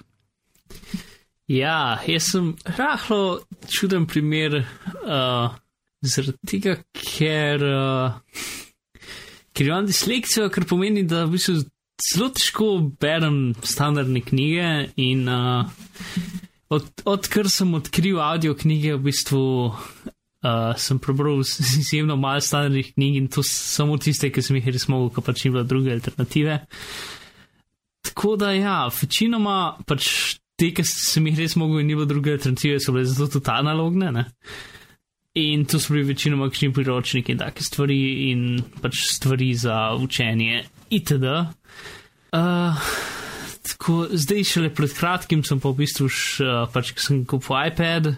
[1.53, 4.63] Ja, jaz sem rahlo čuden primer,
[5.05, 5.53] uh,
[6.01, 8.39] zaradi tega, ker, uh,
[9.53, 11.59] ker imam dislekcijo, kar pomeni, da v bistvu
[12.07, 12.71] zelo težko
[13.03, 15.69] berem standardne knjige in uh,
[16.73, 23.21] od, odkar sem odkril audio knjige, v bistvu uh, sem prebral izjemno malo standardnih knjig
[23.21, 26.63] in to samo tiste, ki sem jih res mogel, ker pač ni bilo druge alternative.
[28.09, 32.37] Tako da ja, večinoma pač te, ki sem jih res mogel in ni bilo druge
[32.37, 34.13] alternative, so bile zato tudi analogne.
[34.15, 34.25] Ne?
[35.41, 40.65] In to so bili večinoma kakšni priročniki in take stvari in pač stvari za učenje
[40.93, 41.37] itd.
[42.33, 42.91] Uh,
[43.69, 47.57] tako, zdaj šele pred kratkim sem pa v bistvu š, uh, pač, ko sem kupil
[47.73, 48.13] iPad.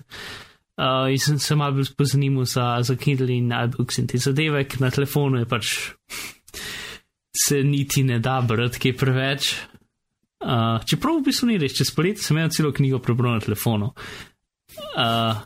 [0.74, 4.64] Uh, in sem se malo bolj pozanimal za, za Kindle in iBooks in te zadeve,
[4.66, 5.76] ker na telefonu je pač
[7.34, 9.54] se niti ne da brati, kaj preveč.
[10.44, 13.94] Uh, čeprav v bistvu ni res, čez poletje sem imel celo knjigo prebral na telefonu.
[14.74, 15.40] Uh,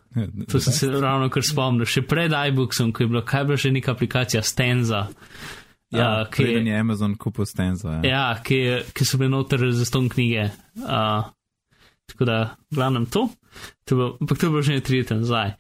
[0.50, 3.70] to sem se ravno kar spomnil, še pred iBooksom, ko je bila kaj bila že
[3.74, 5.06] neka aplikacija Stenza.
[5.94, 7.92] Ja, uh, ki, preden je Amazon kupil Stenzo.
[7.94, 8.00] Ja.
[8.02, 8.58] ja, ki,
[8.90, 10.50] ki so bile noter za ston knjige.
[10.82, 11.30] Uh,
[12.10, 12.38] tako da,
[12.74, 13.28] glavnem to,
[13.86, 15.54] to bo, ampak to je bilo že tri leta nazaj.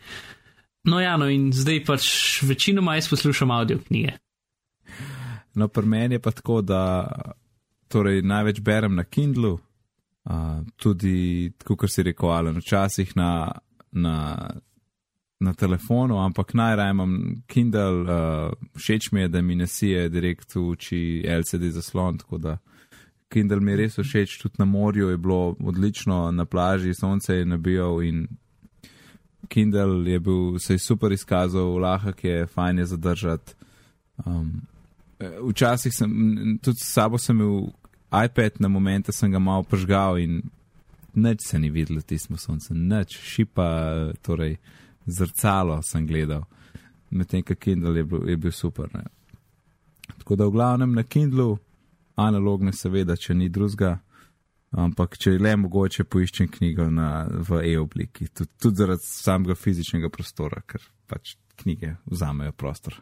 [0.88, 2.08] No, ja, no, in zdaj pač
[2.42, 4.16] večinoma jaz poslušam audio knjige.
[5.54, 6.80] No, pri meni je pa tako, da
[7.88, 13.52] torej, največ berem na Kindlu, uh, tudi, kot si rekel, ali včasih na,
[13.92, 14.16] na,
[15.40, 20.54] na telefonu, ampak najraje imam Kindle, uh, všeč mi je, da mi ne sije direkt
[20.54, 22.58] v oči LCD zaslon, tako da
[23.28, 27.44] Kindle mi je res všeč, tudi na morju je bilo odlično, na plaži sonce je
[27.44, 28.26] nabijal in
[29.48, 33.54] Kindle je bil, se je super izkazal, lahak je, fajn je zadržati.
[34.26, 34.62] Um,
[35.50, 36.10] včasih sem,
[36.62, 37.70] tudi s sabo sem imel
[38.12, 40.42] iPad, na momente sem ga malo pržgal in
[41.14, 43.68] nič se ni videlo, tismo sonce, nič, šipa,
[44.22, 44.56] torej
[45.06, 46.44] zrcalo sem gledal,
[47.10, 48.88] medtem ko Kindle je bil, je bil super.
[48.94, 49.04] Ne.
[50.18, 51.58] Tako da v glavnem na Kindlu,
[52.16, 53.98] analogne seveda, če ni drugega.
[54.68, 60.60] Ampak, če le mogoče poiščem knjigo na, v e-obliki, tudi, tudi zaradi samega fizičnega prostora,
[60.60, 62.98] ker pač knjige vzamejo prostor.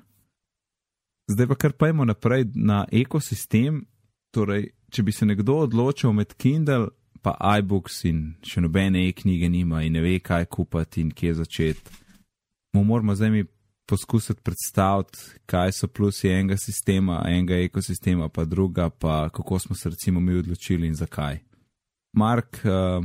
[1.26, 3.82] Zdaj pa kar pojmo naprej na ekosistem.
[4.30, 6.88] Torej, če bi se nekdo odločil med Kindle
[7.26, 11.98] pa iBooks in še nobene e-knjige nima in ne ve, kaj kupiti in kje začeti,
[12.76, 13.42] mu moramo zdaj mi
[13.86, 19.90] poskusiti predstaviti, kaj so plusi enega sistema, enega ekosistema, pa druga, pa kako smo se
[19.90, 21.38] recimo mi odločili in zakaj.
[22.16, 23.04] Mark, uh,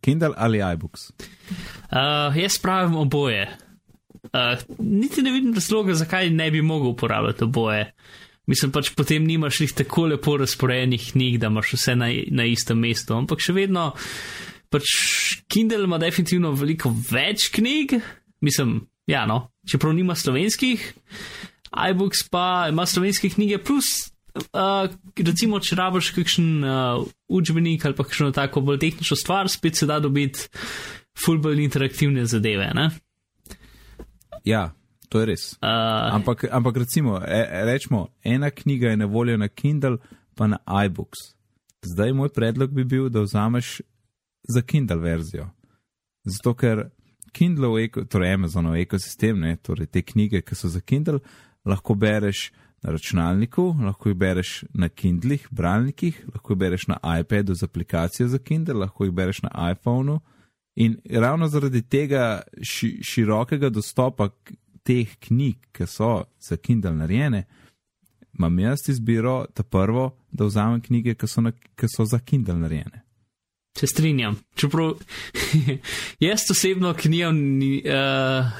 [0.00, 1.10] Kindle ali iBooks?
[1.10, 3.48] Uh, jaz pravim oboje.
[4.24, 7.92] Uh, niti ne vidim razloga, zakaj ne bi mogel uporabljati oboje.
[8.50, 12.80] Mislim pač potem nimaš jih tako lepo razporejenih knjig, da imaš vse na, na istem
[12.80, 13.16] mestu.
[13.16, 13.92] Ampak še vedno,
[14.72, 14.90] pač
[15.48, 17.96] Kindle ima definitivno veliko več knjig.
[18.44, 20.84] Mislim, ja, no, čeprav nima slovenskih,
[21.72, 28.02] iBooks pa ima slovenske knjige plus Uh, recimo, če rabiš kakšen uh, učbenik ali pa
[28.02, 30.48] kakšno tako bolj tehnično stvar, spet se da dobiti
[31.14, 32.66] full bolj interaktivne zadeve.
[32.74, 32.88] Ne?
[34.42, 34.72] Ja,
[35.14, 35.42] to je res.
[35.62, 35.68] Uh,
[36.16, 39.96] ampak, ampak recimo, e, rečemo, ena knjiga je na voljo na Kindle,
[40.34, 41.20] pa na iBooks.
[41.86, 43.80] Zdaj moj predlog bi bil, da vzameš
[44.48, 45.46] za Kindle verzijo.
[46.24, 46.88] Zato ker
[47.32, 51.20] Kindle, torej Amazonov ekosistem, ne, torej te knjige, ki so za Kindle,
[51.64, 52.50] lahko bereš
[52.82, 58.28] na računalniku, lahko jih bereš na Kindlih, bralnikih, lahko jih bereš na iPadu z aplikacijo
[58.28, 60.18] za Kindle, lahko jih bereš na iPhonu.
[60.74, 64.32] In ravno zaradi tega ši, širokega dostopa
[64.84, 67.44] teh knjig, ki so za Kindle narejene,
[68.38, 72.58] imam jaz izbiro, ta prvo, da vzamem knjige, ki so, na, ki so za Kindle
[72.60, 73.02] narejene.
[73.74, 74.36] Se strinjam.
[74.54, 74.92] Čeprav
[76.22, 78.52] jaz osebno knjigo ni, uh,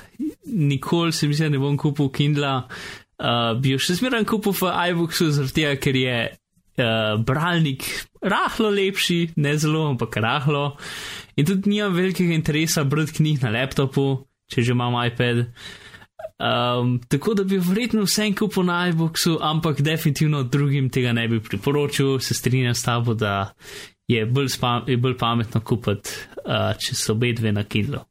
[0.45, 2.57] nikoli se mi zdi, da ne bom kupil Kindla.
[2.65, 7.87] Uh, uh, bi jo še zmeraj kupil v iBooksu, tega, ker je uh, bralnik
[8.25, 10.67] rahlo lepši, ne zelo, ampak rahlo.
[11.39, 15.49] In tudi nimam velikega interesa brati knjig na laptopu, če že imam iPad.
[16.39, 21.41] Um, tako da bi verjetno vse kupil na iBooksu, ampak definitivno drugim tega ne bi
[21.41, 23.53] priporočil, se strinjam s tabo, da
[24.09, 26.11] je bolj, spa, je bolj pametno kupiti,
[26.45, 28.03] uh, če so obe dve na Kindle.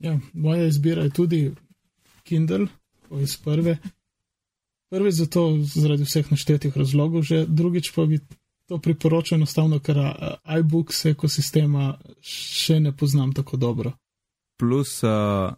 [0.00, 1.42] Ja, moja izbira je tudi
[2.22, 2.66] Kindle,
[3.20, 3.76] iz prve.
[4.90, 8.20] Prvi zato zaradi vseh naštetih razlogov, že drugič pa bi
[8.68, 9.98] to priporočil enostavno, ker
[10.60, 13.92] iBooks ekosistema še ne poznam tako dobro.
[14.60, 15.50] Plus, uh,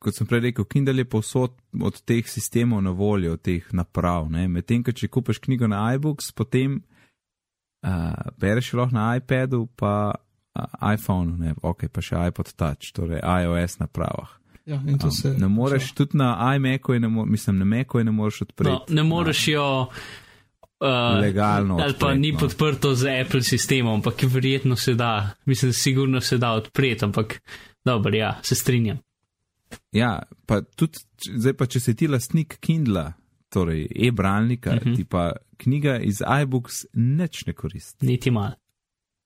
[0.00, 4.30] kot sem prej rekel, Kindle je povsod od teh sistemov na voljo, teh naprav.
[4.32, 6.80] Medtem, če kupiš knjigo na iBooks, potem
[7.84, 13.20] uh, bereš lahko na iPadu, pa uh, iPhonu, ne, ok, pa še iPod Touch, torej
[13.20, 14.38] iOS napravah.
[14.70, 18.92] Ja, um, se, ne moreš tudi na iMacu, mislim, na Macu ne moreš odpreti.
[18.92, 19.68] No, ne moreš jo.
[20.80, 21.76] Uh, Legalno.
[21.76, 22.38] Ali pa ni no.
[22.40, 27.40] podprto z Apple sistemom, ampak verjetno se da, mislim, sigurno se da odpreti, ampak
[27.84, 28.96] dobro, ja, se strinjam.
[29.92, 30.98] Ja, pa tudi,
[31.36, 33.12] zdaj pa če si ti lastnik Kindla,
[33.50, 34.90] torej e-bralnika, uh mhm.
[34.90, 34.96] -huh.
[34.96, 38.06] ti pa knjiga iz iBooks neč ne koristi.
[38.06, 38.54] Niti malo.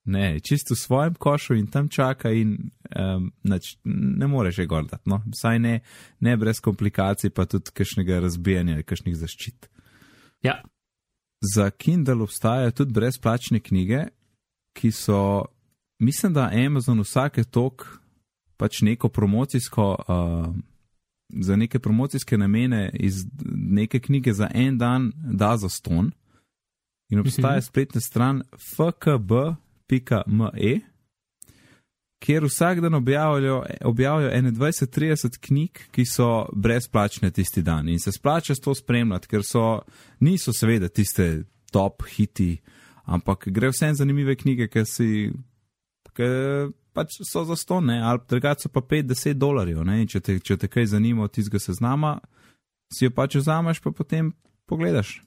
[0.05, 5.09] Ne, čisto v svojem košu in tam čaka, in um, nač, ne moreš je gordati.
[5.09, 5.23] No?
[5.33, 5.79] Vsaj ne,
[6.19, 9.69] ne brez komplikacij, pa tudi kakšnega razbijanja, kakšnih zaščit.
[10.45, 10.61] Ja.
[11.55, 14.03] Za Kindle obstajajo tudi brezplačne knjige,
[14.77, 15.45] ki so,
[15.99, 17.99] mislim, da Amazon vsake tok
[18.57, 20.55] pač neko promocijsko, uh,
[21.29, 26.11] za neke promocijske namene iz neke knjige za en dan da za ston.
[27.09, 27.65] In obstaja mhm.
[27.65, 29.31] spletna stran FKB
[30.25, 30.81] me,
[32.19, 38.55] kjer vsak dan objavljajo, objavljajo 21-30 knjig, ki so brezplačne tisti dan in se splača
[38.55, 39.81] s to spremljati, ker so,
[40.19, 42.57] niso seveda tiste top hiti,
[43.03, 45.09] ampak gre vse zanimive knjige, ki si.
[46.15, 46.27] Ki
[46.95, 49.83] pač so za sto, ne, ali drugače pa 5-10 dolarjev.
[49.83, 52.17] Ne, če, te, če te kaj zanima od tistega seznama,
[52.93, 54.31] si jo pač vzameš, pa potem
[54.69, 55.17] pogledaš.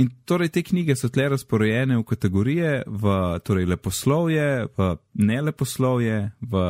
[0.00, 6.62] In torej te knjige so tle razporejene v kategorije, v torej leposlovje, v neleposlovje, v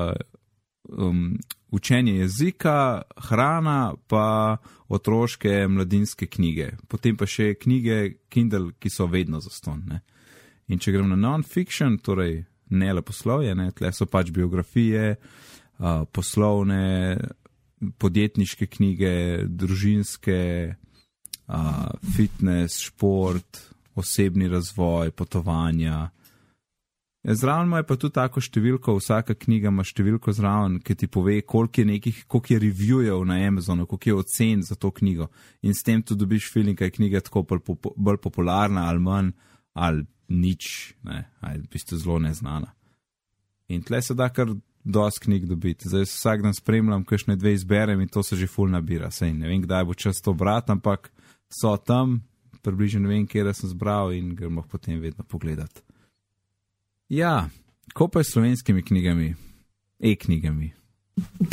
[0.90, 1.36] um,
[1.70, 4.58] učenje jezika, hrana, pa
[4.90, 6.72] otroške, mladinske knjige.
[6.90, 10.02] Potem pa še knjige Kindle, ki so vedno zastonne.
[10.66, 17.18] In če grem na non-fiction, torej ne leposlovje, ne, tle so pač biografije, uh, poslovne,
[17.98, 19.12] podjetniške knjige,
[19.48, 20.40] družinske
[20.72, 23.62] uh, fitness, šport,
[23.94, 26.10] osebni razvoj, potovanja.
[27.22, 31.36] Ja, zraven je pa tudi tako številko, vsaka knjiga ima številko zraven, ki ti pove,
[31.46, 35.28] koliko je nekih, koliko je reviewjev na Amazonu, koliko je ocen za to knjigo.
[35.62, 39.30] In s tem tudi dobiš feeling, kaj je knjiga tako bolj popularna ali manj,
[39.72, 42.72] ali nič, ne, ali v bistvu zelo neznana.
[43.68, 44.54] In tle se da kar
[44.84, 45.88] dosti knjig dobiti.
[45.88, 49.10] Zdaj vsak dan spremljam, kakšne dve izberem in to se že full nabira.
[49.10, 51.12] Sej ne vem, kdaj bo čas to brati, ampak
[51.48, 52.22] so tam,
[52.62, 55.82] približno vem, kje sem zbral in gremo potem vedno pogledati.
[57.08, 57.48] Ja,
[57.94, 59.34] ko pa je s slovenskimi knjigami,
[60.00, 60.72] e-knjigami.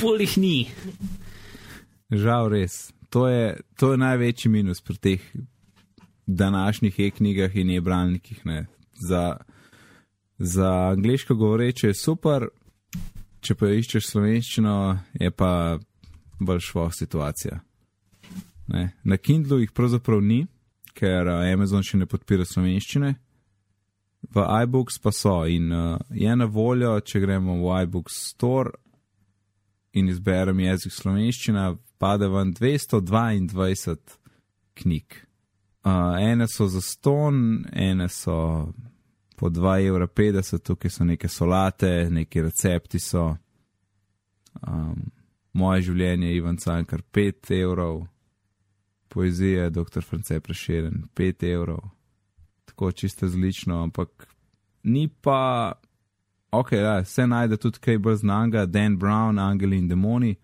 [0.02, 0.68] Bolih ni.
[2.12, 2.94] Žal res.
[3.10, 5.22] To je, to je največji minus pri teh
[6.30, 8.44] današnjih e-knjigah in e-bralnikih.
[8.94, 9.38] Za,
[10.38, 12.48] za angliško govoreče je super,
[13.42, 14.76] če pa iščeš slovenščino,
[15.20, 15.80] je pa
[16.40, 17.60] bolj šlo situacija.
[18.68, 18.92] Ne.
[19.04, 20.46] Na Kindlu jih pravzaprav ni,
[20.94, 23.16] ker Amazon še ne podpira slovenščine,
[24.30, 28.76] v iBooks pa so in uh, je na voljo, če gremo v iBooks Store
[29.96, 33.98] in izberem jezik slovenščina, pade vam 222
[34.78, 35.24] knjig.
[35.84, 38.68] Uh, ene so za ston, ene so
[39.36, 40.08] po 2,50 evra,
[40.64, 43.36] tukaj so neke solate, neki recepti so.
[44.68, 45.12] Um,
[45.54, 48.04] moje življenje je Ivan Cankar 5 evrov
[49.10, 50.02] poezije, dr.
[50.02, 51.80] France Preširen, 5 evrov,
[52.66, 54.28] tako čisto zlično, ampak
[54.84, 55.72] ni pa,
[56.52, 60.36] ok, ja, se najde tudi kaj bolj znanga, Dan Brown, Angeli in Demoni,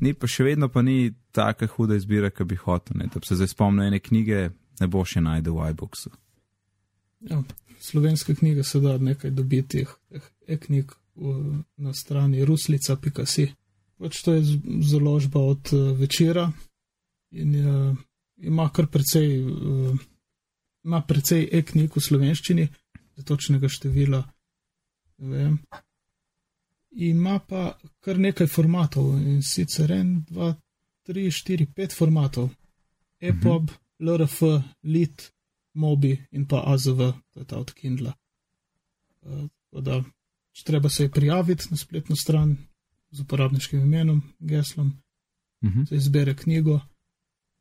[0.00, 3.04] ni pa še vedno pa ni taka huda izbira, ki bi hotel.
[3.06, 4.48] Da bi se zdaj spomnil ene knjige,
[4.80, 6.12] ne bo še najde v iBooksu.
[7.28, 7.42] Ja,
[7.82, 10.94] slovenske knjige se da nekaj dobiti, teh e-knjig
[11.76, 13.48] na strani ruslica.si.
[13.98, 16.44] Pač to je založba od uh, večera,
[17.34, 17.96] in uh,
[18.36, 19.98] ima kar precej, uh,
[20.86, 22.68] ima precej e-knjig v slovenščini,
[23.26, 24.22] točnega števila.
[25.18, 25.58] Vem.
[26.98, 30.48] Ima pa kar nekaj formatov in sicer en, dva,
[31.06, 32.48] tri, štiri, pet formatov.
[33.20, 34.08] EPOB, mhm.
[34.08, 34.42] LRF,
[34.82, 35.28] LIT,
[35.74, 38.12] MOBI in pa AZV, to je ta od Kindla.
[39.22, 39.46] Uh,
[39.82, 40.02] da,
[40.64, 42.56] treba se je prijaviti na spletno stran
[43.10, 44.92] z uporabniškim imenom, geslom,
[45.62, 45.88] uh -huh.
[45.88, 46.80] se izbere knjigo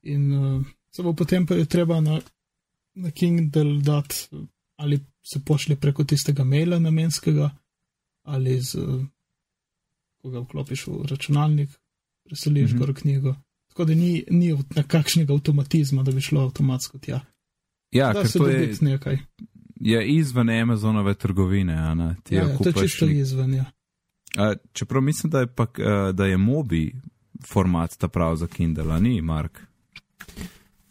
[0.01, 2.21] in uh, se bo potem pa je treba na,
[2.93, 4.15] na Kindle dati
[4.75, 7.49] ali se pošlje preko tistega maila namenskega
[8.23, 9.05] ali z, uh,
[10.27, 11.69] ko ga vklopiš v računalnik,
[12.25, 12.79] preseliš mm -hmm.
[12.79, 13.35] gor knjigo.
[13.67, 17.19] Tako da ni, ni nekakšnega avtomatizma, da bi šlo avtomatsko tja.
[17.91, 19.17] Ja, da se to je nekaj.
[19.75, 22.15] Je izven Amazonove trgovine, Ana.
[22.29, 23.65] Ja, ja, to je čisto izven, ja.
[24.37, 25.65] A, čeprav mislim, da je, pa,
[26.13, 26.95] da je mobi
[27.47, 29.59] format ta prav za Kindle, ni Mark.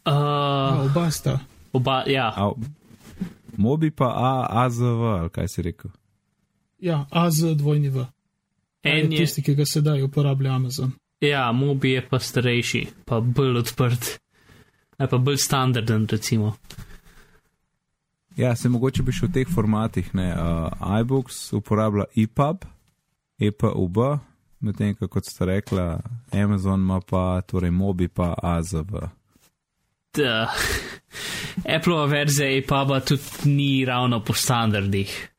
[0.05, 1.39] Uh, ja, oba sta.
[1.73, 2.33] Oba, ja.
[2.37, 2.51] A,
[3.57, 5.91] mobi pa A, AZV, ali kaj si rekel?
[6.79, 8.05] Ja, AZ dvojni V.
[8.87, 10.91] En je tisti, ki ga sedaj uporablja Amazon.
[11.21, 14.19] Ja, mobi je pa starejši, pa bolj odprt,
[14.97, 16.55] ali pa bolj standarden, recimo.
[18.37, 20.27] Ja, se mogoče bi šel v teh formatih, ne.
[20.33, 22.65] Uh, iBooks uporablja EPUB,
[23.39, 23.97] EPUB,
[24.59, 25.99] medtem kot ste rekla,
[26.31, 29.07] Amazon ima pa, torej mobi pa AZV.
[31.77, 35.29] Apple verzija iPuba tudi ni ravno po standardih.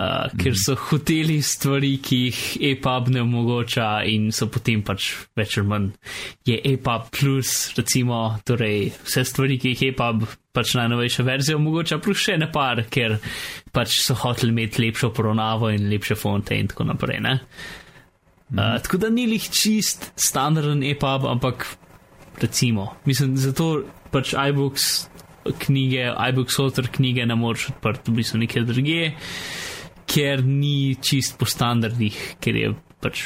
[0.00, 0.24] Uh.
[0.40, 2.38] Ker so hoteli stvari, ki jih
[2.72, 5.90] EPUB ne omogoča, in so potem pač več ali manj
[6.48, 10.24] je EPUB plus, recimo, torej vse stvari, ki jih EPUB
[10.56, 13.18] pač najnovejša verzija omogoča, plus še ne par, ker
[13.72, 17.20] pač so hoteli imeti lepšo poravnavo in lepše fonte in tako naprej.
[17.20, 17.44] Mm.
[18.56, 21.68] Uh, tako da ni lih čist standarden EPUB, ampak
[22.40, 22.94] recimo.
[23.04, 24.88] Mislim, zato pač iBooks
[25.66, 29.12] knjige, iBooks author knjige ne moreš odprti, v bistvu nekje druge,
[30.06, 33.24] ker ni čist po standardih, ker je pač.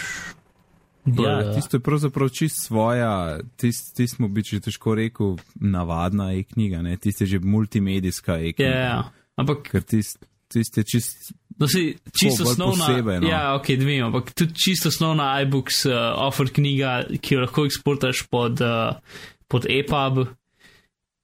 [1.06, 6.82] bolj, Ja, tisto je pravzaprav čist svoja, tisto tist bi če težko rekel, navadna e-knjiga,
[6.98, 8.80] tisto je že multimedijska Ja, e-knjiga.
[8.80, 9.02] ja.
[9.36, 13.28] Ampak Ker tisto tist je čist, No, si, čisto osnovna, posebej, no.
[13.28, 18.26] ja, ok, dve, ampak tudi čisto osnovna iBooks uh, offer knjiga, ki jo lahko eksportaš
[18.28, 19.00] pod, uh,
[19.48, 20.26] pod EPUB,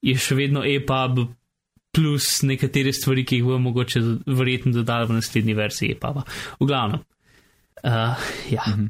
[0.02, 1.20] je še vedno EPUB
[1.92, 6.22] plus nekatere stvari, ki jih bo mogoče verjetno dodali v naslednji verziji EPUB-a.
[6.60, 7.00] V glavnem.
[7.84, 8.16] Uh,
[8.50, 8.64] ja.
[8.68, 8.86] Mhm.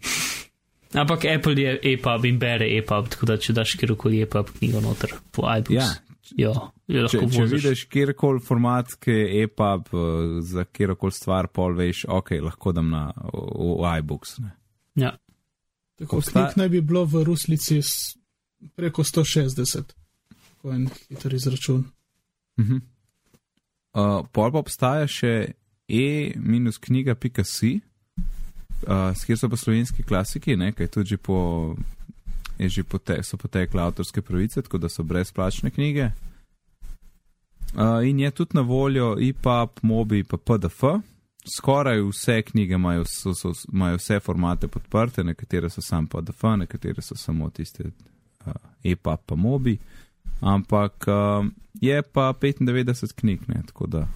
[0.95, 5.15] Ampak Apple je EPUB in bere EPUB, tako da če daš kjerkoli EPUB knjigo noter
[5.33, 5.87] po iBooks, ja,
[6.37, 6.53] jo,
[6.87, 12.05] jo če, če vidiš kjerkoli format, ki je e-pub eh, za kjerkoli stvar, pol veš,
[12.12, 13.41] ok, lahko dam na v,
[13.81, 14.37] v iBooks.
[14.45, 14.53] Ne.
[15.01, 15.15] Ja.
[15.99, 18.12] Tako Obsta- knjig naj bi bilo v Ruslici s-
[18.77, 19.97] preko 160,
[20.61, 21.87] ko en hiter izračun.
[22.61, 22.85] Mhm.
[23.92, 25.52] Uh, pol pa obstaja še
[25.92, 27.72] e-knjiga.si,
[28.88, 31.76] uh, s kjer so pa slovenski klasiki, ne, kaj tudi po,
[32.57, 36.11] je že pote, so potekle avtorske pravice, tako da so brezplačne knjige.
[37.72, 40.85] Uh, in je tudi na voljo EPUB, MOBI in PDF.
[41.57, 47.02] Skoraj vse knjige imajo, so, so, imajo vse formate podprte, nekatere so samo PDF, nekatere
[47.02, 47.85] so samo tiste
[48.46, 48.52] uh,
[48.85, 49.78] EPUB pa MOBI.
[50.42, 51.46] Ampak uh,
[51.81, 54.09] je pa 95 knjig, ne, tako da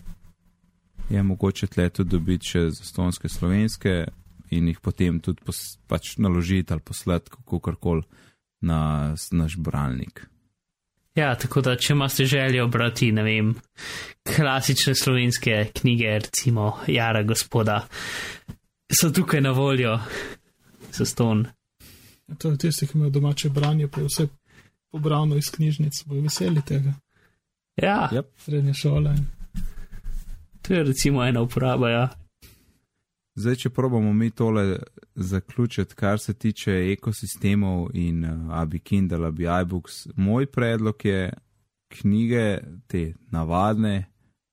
[1.11, 4.05] je mogoče tle tudi dobiti še zastonske slovenske
[4.51, 8.03] in jih potem tudi pos, pač naložiti ali poslati kako koli
[8.61, 10.27] na naš bralnik.
[11.17, 13.55] Ja, tako da, če imate željo brati, ne vem,
[14.37, 17.79] klasične slovenske knjige, recimo Jara gospoda,
[18.93, 19.95] so tukaj na voljo,
[20.93, 21.47] za ston.
[22.39, 24.27] To je tisti, ki imajo domače branje, pa je vse
[24.97, 26.95] pobrano iz knjižnic, bojo veseli tega.
[27.77, 28.27] Ja, Yep.
[28.37, 29.11] Srednja šola.
[29.13, 29.27] In...
[30.63, 32.09] to je recimo ena uporaba, ja.
[33.37, 34.79] Zdaj, če probamo mi tole
[35.15, 41.33] zaključiti, kar se tiče ekosistemov in uh, abi Kindle, abi iBooks, moj predlog je
[41.89, 44.07] knjige, te navadne,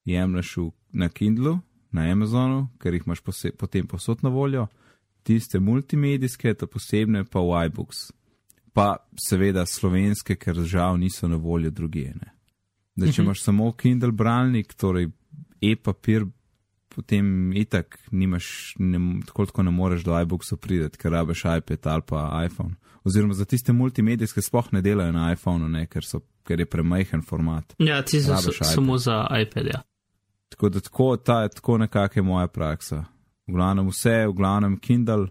[0.06, 0.56] jemliš
[0.92, 1.60] na Kindlu,
[1.92, 4.68] na Amazonu, ker jih imaš pose, potem posod na voljo,
[5.24, 8.10] tiste multimedijske, ta posebne pa v iBooks.
[8.74, 12.32] Pa seveda slovenske, ker žal niso na voljo drugene.
[12.96, 13.22] Da, če Mhm.
[13.22, 15.10] imaš samo Kindle bralnik, torej
[15.62, 16.26] e-papir,
[16.90, 22.02] potem itak nimaš, ne, tako, tako ne moreš do iBooksa priti, ker rabiš iPad ali
[22.02, 22.76] pa iPhone.
[23.04, 27.22] Oziroma za tiste multimedijske sploh ne delajo na iPhonu, ne, ker, so, ker je premajhen
[27.22, 27.76] format.
[27.80, 28.74] Ja, ti iPad.
[28.74, 29.82] samo za iPad, ja.
[30.50, 33.06] Tako da tako, ta tako nekako je moja praksa.
[33.48, 35.28] V glavnem vse, v glavnem Kindle,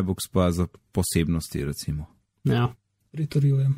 [0.00, 2.06] iBooks pa za posebnosti recimo.
[2.54, 2.68] Ja.
[3.10, 3.74] Pritorjujem.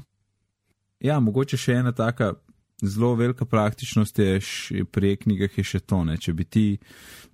[1.01, 2.35] Ja, mogoče še ena taka
[2.83, 6.05] zelo velika praktičnost je š, pri knjigah je še to.
[6.05, 6.17] Ne?
[6.17, 6.67] Če, bi ti,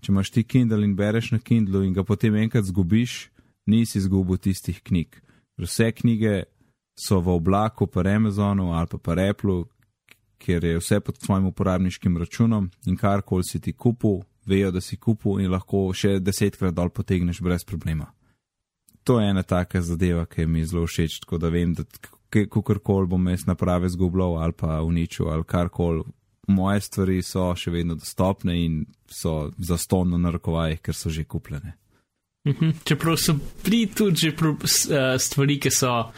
[0.00, 3.28] če imaš ti Kindle in bereš na Kindlu in ga potem enkrat zgubiš,
[3.66, 5.20] nisi izgubil tistih knjig.
[5.60, 6.44] Vse knjige
[6.98, 9.64] so v oblaku, pa Amazonu ali pa pa Apple,
[10.38, 14.96] ker je vse pod svojim uporabniškim računom in karkoli si ti kupil, vejo, da si
[14.96, 18.12] kupil in lahko še desetkrat dol potegneš brez problema.
[19.04, 21.84] To je ena taka zadeva, ki mi je zelo všeč, tako da vem, da
[22.30, 26.02] kakorkoli bom jaz naprave zgubljal ali pa uničil ali karkoli.
[26.48, 31.72] Moje stvari so še vedno dostopne in so zastonno na rokovajih, ker so že kupljene.
[32.48, 32.70] Mhm.
[32.84, 36.10] Čeprav so bili tudi že pro, s, uh, stvari, ki so,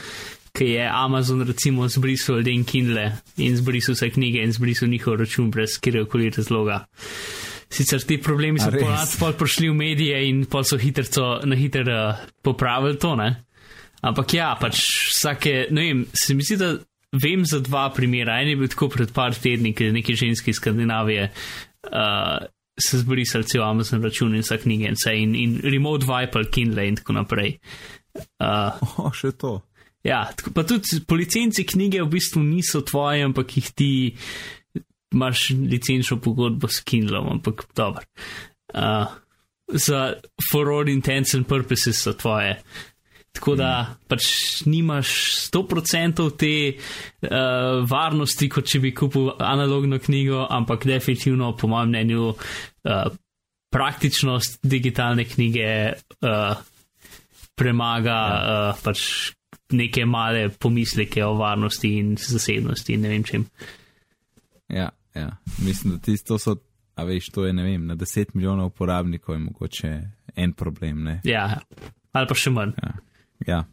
[0.53, 5.51] ki je Amazon recimo zbrisal den Kindle in zbrisal vse knjige in zbrisal njihov račun
[5.51, 6.87] brez kjerkoli razloga.
[7.73, 8.71] Sicer ti problemi so
[9.19, 13.31] pol prišli v medije in pol so hitrco, na hiter uh, popravili to, ne?
[14.07, 16.77] Ampak ja, pač vsake, ne vem, se mi zdi, da
[17.17, 18.39] vem za dva primera.
[18.41, 21.31] En je bil tako pred par tedni, ker neki ženski iz Skandinavije
[21.91, 22.47] uh,
[22.79, 26.89] se zbrisali cel Amazon račun in vsa knjige in vse in, in remote ali Kindle
[26.89, 27.59] in tako naprej.
[28.41, 28.77] Uh,
[29.07, 29.61] O, še to.
[30.05, 33.93] ja, tako, pa tudi po licenci knjige v bistvu niso tvoje, ampak jih ti
[35.13, 38.05] imaš licenčno pogodbo s Kindlom, ampak dobro.
[38.75, 39.07] Uh,
[39.69, 40.15] za
[40.51, 42.63] for all intents and purposes so tvoje.
[43.37, 44.25] Tako da pač
[44.65, 45.09] nimaš
[45.53, 52.31] 100% te uh, varnosti, kot če bi kupil analogno knjigo, ampak definitivno, po mojem mnenju,
[52.33, 53.03] uh,
[53.73, 56.57] praktičnost digitalne knjige uh,
[57.57, 58.71] premaga ja.
[58.71, 59.03] uh, pač
[59.77, 63.45] neke male pomisleke o varnosti in zasebnosti in ne vem čem.
[64.73, 65.37] Ja, ja.
[65.65, 66.57] Mislim, da tisto so,
[66.95, 69.93] a veš, to je, ne vem, na 10 milijonov uporabnikov je mogoče
[70.37, 71.21] en problem, ne?
[71.25, 71.61] Ja,
[72.13, 72.77] ali pa še manj.
[72.83, 72.93] Ja.
[73.47, 73.65] ja.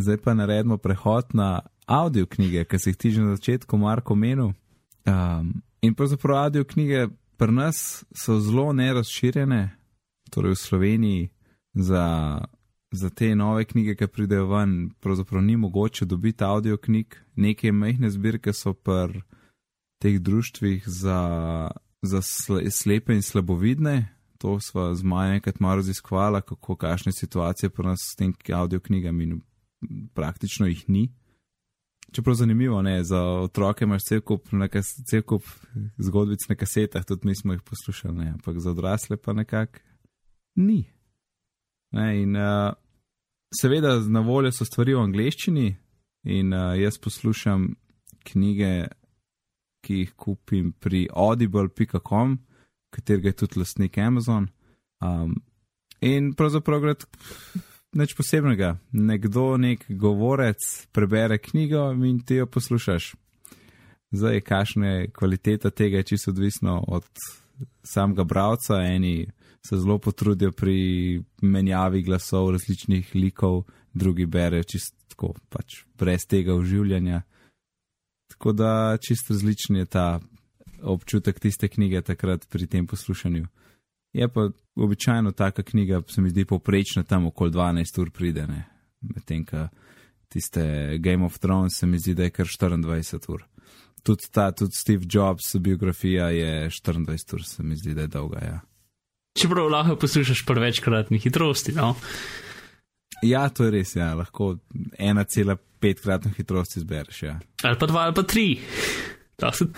[0.00, 4.14] Zdaj pa naredimo prehod na audio knjige, ki si jih ti že na začetku, Marko,
[4.14, 4.52] omenil.
[5.06, 9.76] Um, in pravzaprav audio knjige pri nas so zelo nerazširjene.
[10.30, 11.28] torej v Sloveniji,
[11.74, 12.38] za,
[12.92, 17.16] za te nove knjige, ki pridejo ven, pravzaprav ni mogoče dobiti audio knjig.
[17.36, 19.22] Neke mehne zbirke so pri
[20.00, 21.20] teh društvih za,
[22.02, 22.22] za
[22.70, 24.08] slepe in slabovidne.
[24.40, 28.80] To smo z Majem enkrat malo raziskvala, kako kakšne situacije pri nas s tem audio
[28.80, 29.40] knjigami in
[30.14, 31.10] praktično jih ni.
[32.12, 34.48] Čeprav zanimivo, ne, za otroke imaš cel kup,
[35.10, 35.42] cel kup
[35.98, 39.78] zgodbic na kasetah, tudi mi smo jih poslušali, ne, ampak za odrasle pa nekako
[40.54, 40.84] ni.
[41.92, 42.72] Ne, in uh,
[43.60, 45.76] seveda na voljo so stvari v angleščini
[46.24, 47.74] in uh, jaz poslušam
[48.24, 48.88] knjige,
[49.80, 52.38] ki jih kupim pri audible.com,
[52.90, 54.48] katerega je tudi lastnik Amazon.
[55.00, 55.34] Um,
[56.00, 56.94] in pravzaprav gre
[57.92, 58.76] nič posebnega.
[58.92, 63.14] Nekdo, nek govorec, prebere knjigo in ti jo poslušaš.
[64.10, 67.06] Zdaj, kakšna je kvaliteta tega, je čisto odvisno od
[67.82, 68.82] samega bralca.
[68.82, 69.26] Eni
[69.66, 73.62] se zelo potrudijo pri menjavi glasov različnih likov,
[73.92, 77.22] drugi berejo čisto pač brez tega uživljanja.
[78.40, 80.20] Tako da čisto različen je ta
[80.82, 83.46] občutek tiste knjige takrat pri tem poslušanju.
[84.12, 88.46] Je pa običajno taka knjiga, se mi zdi, povprečna tam okoli 12 ur pride,
[89.00, 89.68] medtem ko
[90.28, 90.62] tiste
[90.98, 93.44] Game of Thrones se mi zdi, da je kar 24 ur.
[94.02, 98.38] Tudi ta, tudi Steve Jobs biografija je 24 ur, se mi zdi, da je dolga.
[98.44, 98.60] Ja.
[99.42, 101.94] Čeprav lahko poslušaš prevečkratni hitrosti, no?
[103.22, 104.14] Ja, to je res, ja.
[104.14, 104.56] lahko
[104.98, 107.22] 1,5 kratno hitrost izbereš.
[107.22, 107.38] Ja.
[107.62, 108.46] Ali pa 2 ali pa 3.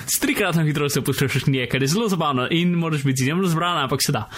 [0.07, 4.01] S trikratno hitrostjo poslušaš nekaj, kar je zelo zabavno in moraš biti izjemno zbran, ampak
[4.07, 4.29] se da.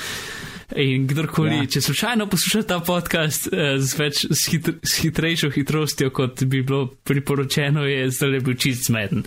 [0.77, 1.67] In kdorkoli, ja.
[1.67, 6.63] če slučajno poslušate ta podcast eh, z, več, s, hitr, s hitrejšo hitrostjo, kot bi
[6.63, 9.25] bilo priporočeno, je zdaj bil čist smeden.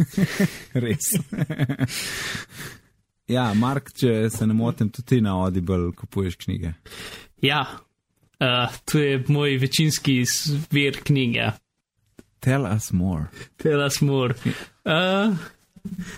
[0.84, 1.12] Res.
[3.28, 6.74] ja, Mark, če se ne motim, tudi na Audible kupuješ knjige.
[7.44, 7.64] Ja,
[8.40, 10.24] uh, to je moj večinski
[10.70, 11.52] vir knjige.
[12.40, 13.28] Tell us more.
[13.56, 14.34] Tell us more.
[14.84, 15.36] Uh,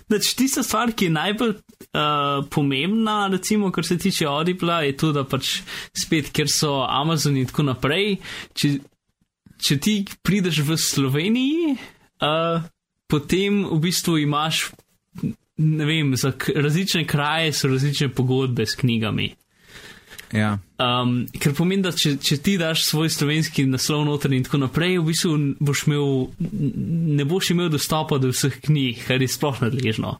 [0.06, 5.12] Znači, tista stvar, ki je najbolj uh, pomembna, recimo, kar se tiče Audible, je to,
[5.12, 5.60] da pač
[6.04, 8.16] spet, ker so Amazon in tako naprej.
[8.58, 8.72] Če,
[9.62, 12.64] če ti prideš v Sloveniji, uh,
[13.06, 14.70] potem v bistvu imaš,
[15.56, 19.30] ne vem, za različne kraje so različne pogodbe s knjigami.
[20.32, 20.56] Ja.
[20.80, 24.96] Um, ker pomeni, da če, če ti daš svoj slovenski naslov noter in tako naprej,
[24.98, 26.06] v bistvu boš imel,
[27.20, 30.16] ne boš imel dostopa do vseh knjig, kar je sploh nadležno.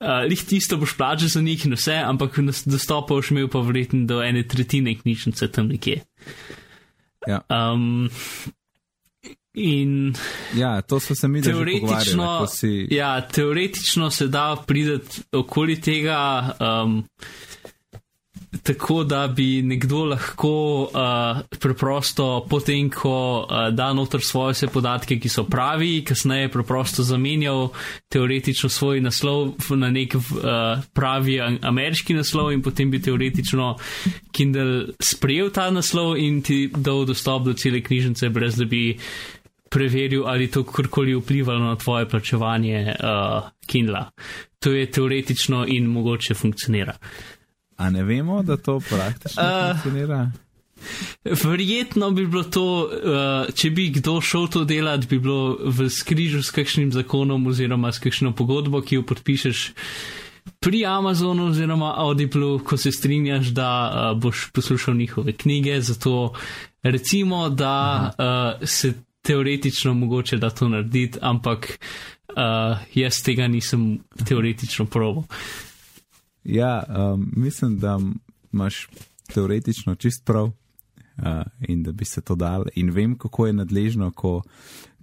[0.00, 2.38] Uh, Lih tisto boš plačal za njih in vse, ampak
[2.68, 6.02] dostopa boš imel pa verjetno do ene tretjine knjižnice tam nekje.
[7.28, 7.40] Ja.
[7.48, 8.10] Um,
[9.54, 10.14] in
[10.56, 12.88] ja, to so se mi teoretično, si...
[12.90, 16.20] ja, teoretično se da prideti okoli tega.
[16.60, 17.04] Um,
[18.62, 25.18] tako, da bi nekdo lahko uh, preprosto, potem ko uh, da noter svoje vse podatke,
[25.20, 27.68] ki so pravi, kasneje preprosto zamenjal
[28.08, 33.76] teoretično svoj naslov na nek uh, pravi ameriški naslov in potem bi teoretično
[34.32, 38.98] Kindle sprejel ta naslov in ti dal dostop do cele knjižnice, brez da bi
[39.70, 44.10] preveril, ali to kakorkoli vplivalo na tvoje plačevanje uh, Kindla.
[44.58, 46.98] To je teoretično in mogoče funkcionira.
[47.80, 50.30] A ne vemo, da to praktično uh, funkcionira?
[51.24, 56.42] Verjetno bi bilo to, uh, če bi kdo šel to delati, bi bilo v skrižu
[56.44, 59.62] s kakšnim zakonom oziroma s kakšno pogodbo, ki jo podpišeš
[60.60, 65.80] pri Amazonu oziroma Audible, ko se strinjaš, da uh, boš poslušal njihove knjige.
[65.80, 66.34] Zato
[66.82, 71.78] recimo, da uh, se teoretično mogoče da to narediti, ampak
[72.28, 75.24] uh, jaz tega nisem teoretično proval.
[76.44, 77.98] Ja, um, mislim, da
[78.52, 78.88] imaš
[79.34, 80.52] teoretično čist prav uh,
[81.68, 82.64] in da bi se to dal.
[82.74, 84.42] In vem, kako je nadležno, ko,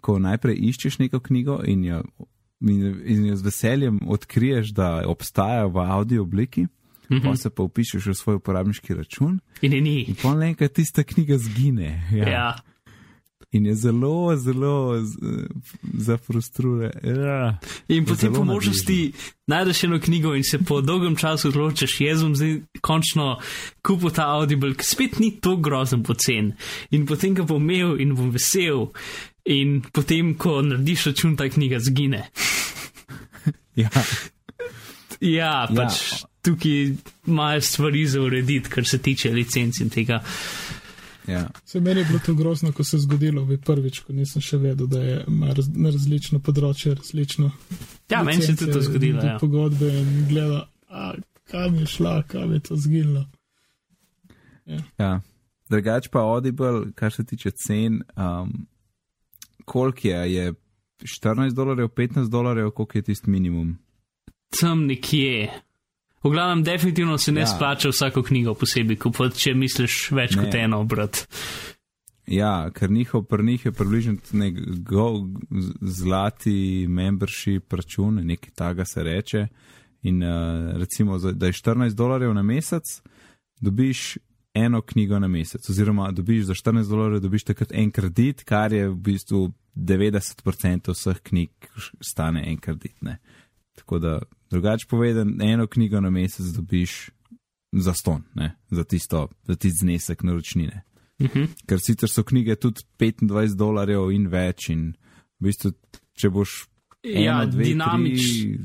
[0.01, 2.01] ko najprej iščeš neko knjigo in jo,
[2.59, 6.67] in, in jo z veseljem odkriješ, da obstaja v audio obliki.
[7.09, 7.23] Mm -hmm.
[7.23, 9.39] Pa se pa upišeš v svoj uporabniški račun.
[9.61, 10.01] In je ni.
[10.01, 12.09] In pa enkrat tista knjiga zgine.
[12.11, 12.29] Ja.
[12.29, 12.55] ja
[13.51, 15.03] in je zelo, zelo
[15.93, 16.91] zafrustruje.
[17.03, 19.13] Ja, in potem po možnosti
[19.47, 23.37] najdeš eno knjigo in se po dolgem času odločiš, jaz bom zdaj končno
[23.81, 26.51] kupil ta Audible, ki spet ni tako grozen pocen.
[26.91, 28.89] In potem ga bom imel in bom vesel.
[29.47, 32.25] In potem, ko narediš račun, ta knjiga zgine.
[33.83, 33.89] ja.
[35.21, 36.27] ja, pač ja.
[36.43, 36.91] tukaj
[37.27, 40.19] imajo stvari za urediti, kar se tiče licenc in tega.
[41.28, 41.49] Ja.
[41.65, 44.57] Se meni je bilo to grozno, ko se je zgodilo, bi prvič, ko nisem še
[44.57, 47.51] vedel, da je raz, na različno področje različno.
[48.09, 49.23] Ja, meni se je tudi to zgodilo.
[49.25, 49.38] Ja.
[49.41, 51.11] Pogodbe in gleda, a,
[51.51, 53.25] kam je šla, kam je to zginilo.
[54.99, 55.19] Ja.
[55.67, 58.67] Drugač pa Audible, kar se tiče cen, um,
[59.65, 60.53] koliko je, je
[61.03, 63.75] 14 dolarjev, 15 dolarjev, koliko je tisti minimum?
[64.59, 65.51] Tam nekje.
[66.24, 67.47] V glavnem, definitivno se ne Ja.
[67.47, 70.43] splača vsako knjigo posebej kupiti, če misliš več Ne.
[70.43, 71.28] kot eno obrat.
[72.28, 75.24] Ja, ker njihov pri njih je približno nek go,
[75.82, 79.47] zlati membership račun, nekaj taga se reče.
[80.01, 80.30] In uh,
[80.74, 82.84] recimo, da je 14 dolarjev na mesec,
[83.61, 84.18] dobiš
[84.53, 88.89] eno knjigo na mesec, oziroma dobiš za 14 dolarjev dobiš takrat en kredit, kar je
[88.89, 91.49] v bistvu 90% vseh knjig
[92.01, 93.01] stane en kredit.
[93.01, 93.18] Ne.
[93.78, 94.19] Tako da
[94.49, 97.09] drugače povedan, eno knjigo na mesec dobiš
[97.71, 100.82] za ston, ne, za tisto, za tisti znesek naročnine.
[101.21, 101.43] Mhm.
[101.65, 104.93] Ker sicer so knjige tudi 25 dolarjev in več, in
[105.39, 105.73] v bistvu,
[106.17, 106.63] če boš
[107.07, 108.57] Ja, eno, dve, dinamič, tri,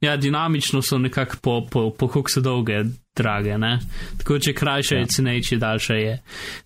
[0.00, 2.84] ja, dinamično so nekako po, po, po koliko so dolge,
[3.16, 3.58] drage.
[3.58, 3.78] Ne?
[4.18, 5.00] Tako če krajše Ja.
[5.00, 6.14] je cenejše, daljše je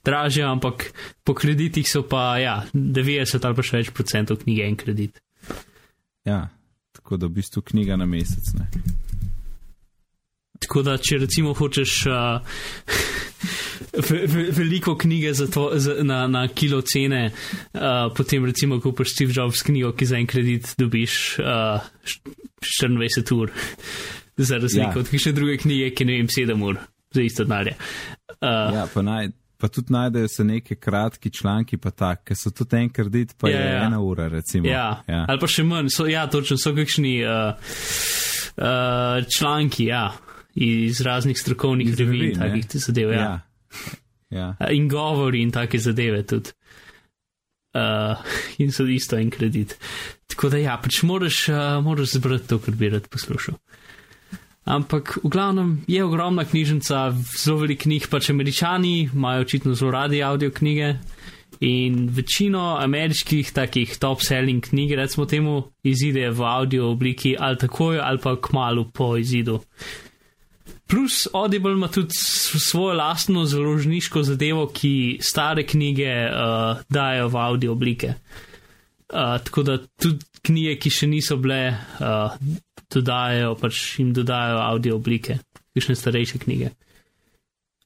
[0.04, 0.92] dražje, ampak
[1.24, 5.20] po kreditih so pa ja, 90 ali pa še več procentov knjige en kredit.
[6.24, 6.48] ja,
[7.10, 8.52] tako da v bistvu knjiga na mesec.
[8.54, 8.68] Ne.
[10.62, 12.12] Tako da, če recimo hočeš uh,
[14.10, 17.32] ve, ve, veliko knjige za to, za, na, na kilo cene,
[17.74, 17.80] uh,
[18.16, 21.82] potem recimo kupiš Steve Jobs knjigo, ki za en kredit dobiš uh,
[22.78, 23.50] 24 ur,
[24.36, 25.02] za razliko Ja.
[25.02, 26.78] od kakšne druge knjige, ki ne vem, 7 ur
[27.10, 27.74] za isto denarje.
[28.38, 32.50] Uh, Ja, pa, naj, pa tudi najdejo se neke kratki članki, pa tak, ker so
[32.50, 33.84] tudi en kredit, pa Ja, je ja.
[33.84, 34.68] ena ura, recimo.
[34.68, 35.24] Ja, ja.
[35.28, 37.52] ali pa še manj, so, ja, točno so kakšni uh,
[38.56, 40.10] uh, članki, ja,
[40.54, 43.12] iz raznih strokovnih Iz revij in takih zadev.
[43.12, 43.20] Ja.
[43.20, 43.40] ja.
[44.30, 44.48] ja.
[44.60, 46.56] Uh, in govori in take zadeve tudi.
[47.74, 48.18] Uh,
[48.58, 49.76] in so isto en kredit.
[50.26, 53.60] Tako da ja, pač moraš, uh, moraš zbrati to, kar bi rad poslušal.
[54.70, 57.10] Ampak v glavnem je ogromna knjižnica,
[57.42, 60.94] zelo veliko knjig, pač američani imajo očitno zelo radi audio knjige.
[61.60, 68.22] In večino ameriških takih top-selling knjig, recimo temu, izide v audio obliki ali takoj ali
[68.22, 69.58] pa kmalo po izidu.
[70.90, 77.72] Plus Audible ima tudi svojo lastno založniško zadevo, ki stare knjige uh, dajo v audio
[77.72, 78.14] oblike.
[79.10, 81.60] Uh, tako da tudi knjige, ki še niso bile,
[82.00, 82.36] uh,
[82.90, 85.38] dodajo, pač jim dodajo audio oblike,
[85.74, 86.72] kakšne starejše knjige.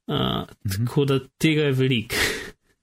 [0.06, 2.24] Uh, tako da tega je veliko.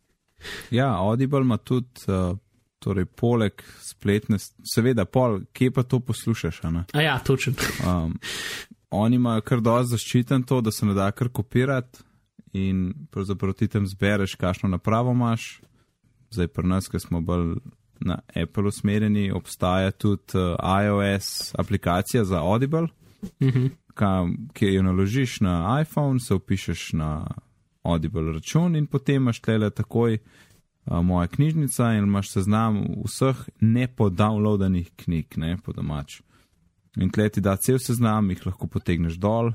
[0.80, 2.34] ja, Audible ima tudi, uh,
[2.82, 7.54] torej poleg spletne, seveda, pol, kje pa to poslušaš, a ja, točen.
[7.86, 8.16] Um,
[8.92, 12.02] oni imajo kar dosti zaščiten to, da se ne da kar kopirati
[12.58, 15.62] in pravzaprav ti tam zbereš, kakšno napravo imaš.
[16.32, 17.54] Zdaj pri nas, ki smo bolj
[18.02, 22.88] na Apple usmerjeni, obstaja tudi uh, iOS aplikacija za Audible,
[23.42, 23.66] Mhm.
[23.94, 27.28] ka, ki jo naložiš na iPhone, se upišeš na
[27.84, 34.90] Audible račun in potem imaš tele takoj uh, moja knjižnica in imaš seznam vseh nepodownloadanih
[34.96, 36.22] knjig, ne po domač.
[36.98, 39.52] In tle ti da cel seznam, jih lahko potegneš dol.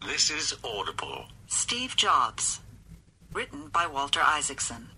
[0.00, 1.28] This is Audible.
[1.46, 2.60] Steve Jobs.
[3.34, 4.88] Written by Walter Isaacson.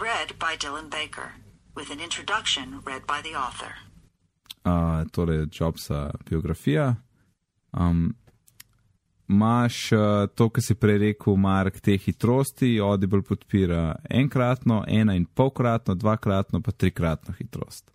[0.00, 1.32] Read by Dylan Baker.
[1.78, 3.72] With an introduction read by the author.
[4.68, 6.94] uh, torej Jobsa biografija.
[7.72, 8.14] Um,
[9.28, 9.98] Máš uh,
[10.34, 16.60] to, kar si prej rekel, Mark, te hitrosti, Audible podpira enkratno, ena in polkratno, dvakratno,
[16.60, 17.90] pa trikratno hitrost.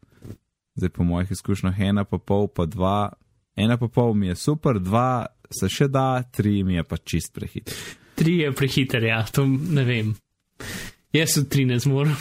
[0.76, 3.10] Zdaj, po mojih izkušnjah, ena pa pol, pa dva,
[3.56, 7.34] ena pa pol mi je super, dva se še da, tri mi je pa čist
[7.34, 7.74] prehiter.
[8.16, 10.14] Tri je prehiter, ja, to ne vem.
[11.14, 12.14] Jaz v tri ne zmorem.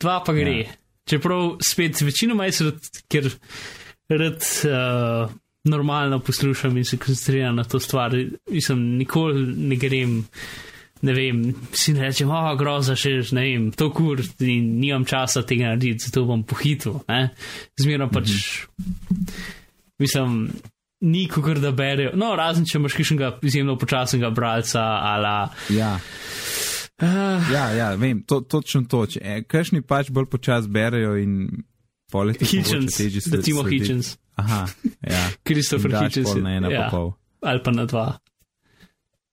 [0.00, 0.56] Dva pa gre.
[0.64, 0.78] Ja.
[1.10, 3.28] Čeprav spet večinoma jaz rad, ker
[4.10, 5.32] rad uh,
[5.64, 8.14] normalno poslušam in se koncentriram na to stvar.
[8.50, 10.24] Mislim, nikoli ne grem,
[11.02, 15.42] ne vem, si ne rečem, oh, groza še, ne vem, to kur in nimam časa
[15.42, 17.00] tega narediti, zato bom pohitil.
[17.80, 18.36] Zmerno pač,
[20.00, 20.44] mislim,
[21.00, 22.12] ni kot da berejo.
[22.20, 25.34] No, razen če imaš kakšnega izjemno počasnega bralca ali.
[25.76, 25.94] Ja.
[27.00, 29.06] Uh, Ja, ja, vem, to, točno to.
[29.20, 31.64] E, Kakšni pač bolj počasi berejo in
[32.12, 32.44] poleti.
[32.44, 33.00] Hitchens,
[33.32, 34.66] recimo Hitchens, Aha,
[35.00, 35.22] ja.
[35.46, 36.34] Christopher Hitchens.
[36.34, 37.12] na ena ja, pa pol.
[37.40, 38.18] ali pa na dva.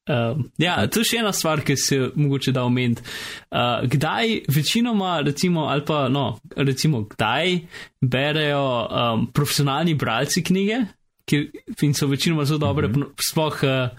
[0.08, 3.04] Um, ja, to je še ena stvar, ki se mogoče da omeniti.
[3.52, 7.58] Uh, kdaj večinoma, recimo, ali pa no, recimo, kdaj
[8.00, 10.86] berejo um, profesionalni bralci knjige,
[11.28, 11.42] ki
[11.84, 13.28] in so večinoma zelo dobre, mm -hmm.
[13.30, 13.92] sploh uh,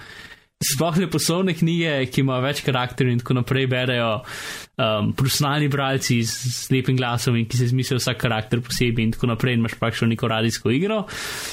[0.59, 6.17] sploh le poslovne knjige, ki imajo več karakterjev in tako naprej, berejo um, profesionalni bralci
[6.27, 9.77] z lepim glasom in ki se izmislijo vsak karakter posebej in tako naprej in imaš
[9.79, 11.05] praktično neko radijsko igro.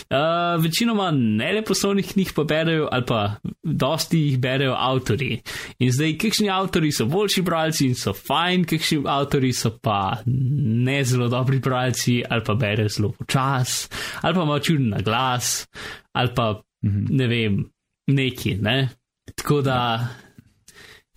[0.09, 3.19] Uh, večinoma ne le poslovnih knjig pa berejo ali pa
[3.61, 5.37] dosti jih berejo avtori.
[5.85, 10.97] In zdaj, kakšni avtori so boljši bralci in so fajn, kakšni avtori so pa ne
[11.05, 13.85] zelo dobri bralci ali pa berejo zelo počas
[14.21, 15.67] ali pa imajo čuden na glas
[16.13, 16.51] ali pa
[16.81, 17.05] mhm.
[17.09, 17.63] ne vem
[18.07, 18.89] neki, ne.
[19.35, 20.07] Tako da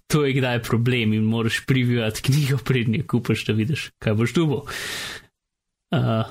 [0.07, 4.45] to je kdaj problem in moraš privijati knjigo, prednje kupaš, da vidiš, kaj boš tu.
[4.45, 6.27] Uh,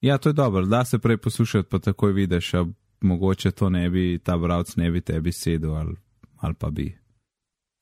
[0.00, 2.66] ja, to je dobro, da se prej poslušati, pa takoj vidiš, a
[3.00, 5.96] mogoče to ne bi, ta bravc ne bi tebi sedel ali,
[6.36, 6.98] ali pa bi.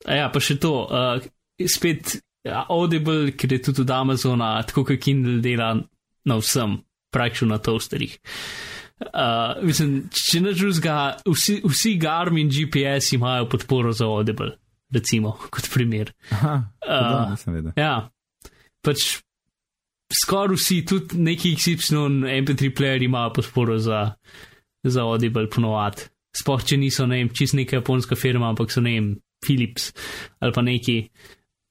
[0.05, 1.23] A ja, pa še to, uh,
[1.67, 5.73] spet ja, Audible, ker je tudi od Amazona, tako kot Kindle dela
[6.25, 6.77] na vsem,
[7.11, 8.19] praktično na toasterjih.
[8.19, 8.78] Uh,
[9.63, 10.97] mislim, če ne drugega,
[11.27, 14.51] vsi, vsi Garmin GPS imajo podporo za Audible,
[14.93, 16.13] recimo, kot primer.
[16.35, 17.73] Aha, uh, nisem vedel.
[17.79, 18.09] Ja,
[18.85, 19.19] pač
[20.23, 22.05] skoraj vsi, tudi neki XY
[22.41, 24.05] MP3 player imajo podporo za,
[24.83, 26.09] za Audible ponovadi.
[26.39, 29.93] Sploh, če niso, ne vem, čist neka japonska firma, ampak so, ne vem, Philips
[30.43, 30.97] ali pa neki,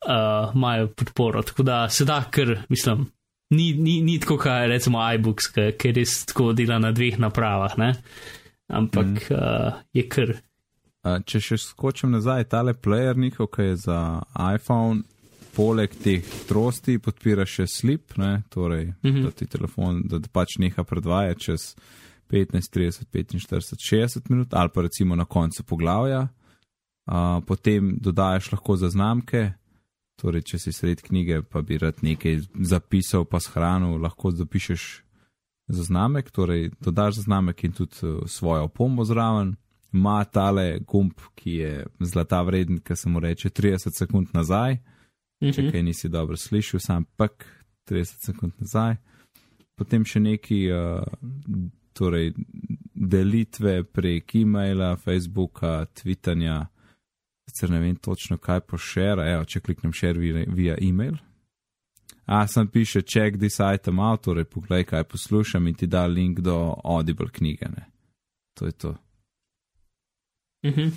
[0.09, 1.43] uh, imajo podporo.
[1.45, 3.05] Tako da se da, ker, mislim,
[3.51, 7.95] ni, ni, ni tako, kot recimo iBooks, ki res tako dela na dveh napravah, ne?
[8.69, 9.37] ampak mm.
[9.37, 10.35] uh, je kar.
[11.07, 14.01] Uh, če še skočim nazaj, tale player njihov, ki je za
[14.37, 15.07] iPhone,
[15.57, 18.43] poleg teh hitrosti podpira še slip, ne?
[18.53, 19.25] torej mm -hmm.
[19.25, 21.75] da ti telefon, da pač neha predvajati čez
[22.31, 26.29] 15, 30, 45, 60 minut ali pa recimo na koncu poglavja.
[27.09, 29.53] Uh, potem dodajaš lahko zaznamke,
[30.19, 34.87] Torej, če si sred knjige, pa bi rad nekaj zapisal, pa shranil, lahko zapišeš
[35.69, 39.55] zaznamek, torej dodaš zaznamek in tudi eh, svojo pombo zraven.
[39.93, 44.77] Ma tale gumb, ki je zlata vreden, ki se mu reče 30 sekund nazaj.
[45.43, 45.53] Mhm.
[45.53, 47.47] Če kaj nisi dobro slišal, sam pek
[47.89, 48.97] 30 sekund nazaj.
[49.79, 51.07] Potem še neki uh,
[51.95, 52.33] torej,
[52.95, 56.67] delitve prek e-maila, Facebooka, Twitterja.
[57.59, 61.17] Sicer ne vem točno, kaj pošera, evo, če kliknem share via, via email.
[62.31, 66.39] A, sem piše, check this item out, torej poglej, kaj poslušam in ti da link
[66.39, 66.55] do
[66.85, 67.67] Audible knjige.
[67.73, 67.89] Ne?
[68.55, 68.95] To je to.
[70.67, 70.95] Mhm.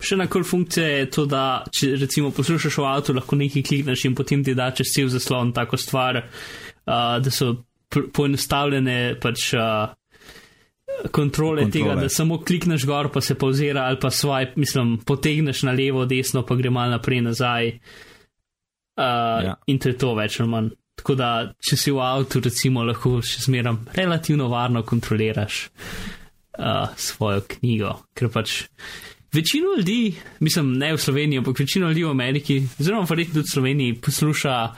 [0.00, 4.06] Še ena kul funkcija je to, da če recimo poslušaš v avtu, lahko nekaj klikneš
[4.08, 7.52] in potem ti da čez cel zaslon tako stvar, uh, da so
[7.92, 9.50] poenostavljene pač.
[9.52, 9.92] Uh,
[11.12, 15.62] kontrole, kontrole tega, da samo klikneš gor, pa se pauzira ali pa swipe, mislim, potegneš
[15.62, 17.72] na levo, desno, pa gre malo naprej nazaj.
[18.98, 19.54] Uh, ja.
[19.66, 20.70] In to je to več ali manj.
[20.98, 21.28] Tako da,
[21.62, 25.68] če si v avtu, recimo, lahko še zmeram relativno varno kontroliraš
[26.58, 27.92] uh, svojo knjigo.
[28.18, 28.64] Ker pač
[29.34, 33.52] večino ljudi, mislim, ne v Sloveniji, ampak večino ljudi v Ameriki, zelo verjetno tudi v
[33.52, 34.74] Sloveniji, posluša uh,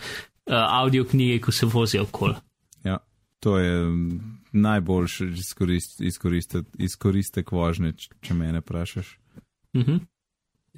[0.53, 2.37] audio knjige, ko se vozijo okoli.
[2.85, 3.01] Ja,
[3.41, 3.73] to je
[4.53, 9.18] najboljši izkorist, izkoristek, izkoristek vožnje, če me ne vprašaš.
[9.72, 9.90] Uh mhm.
[9.90, 10.01] -huh.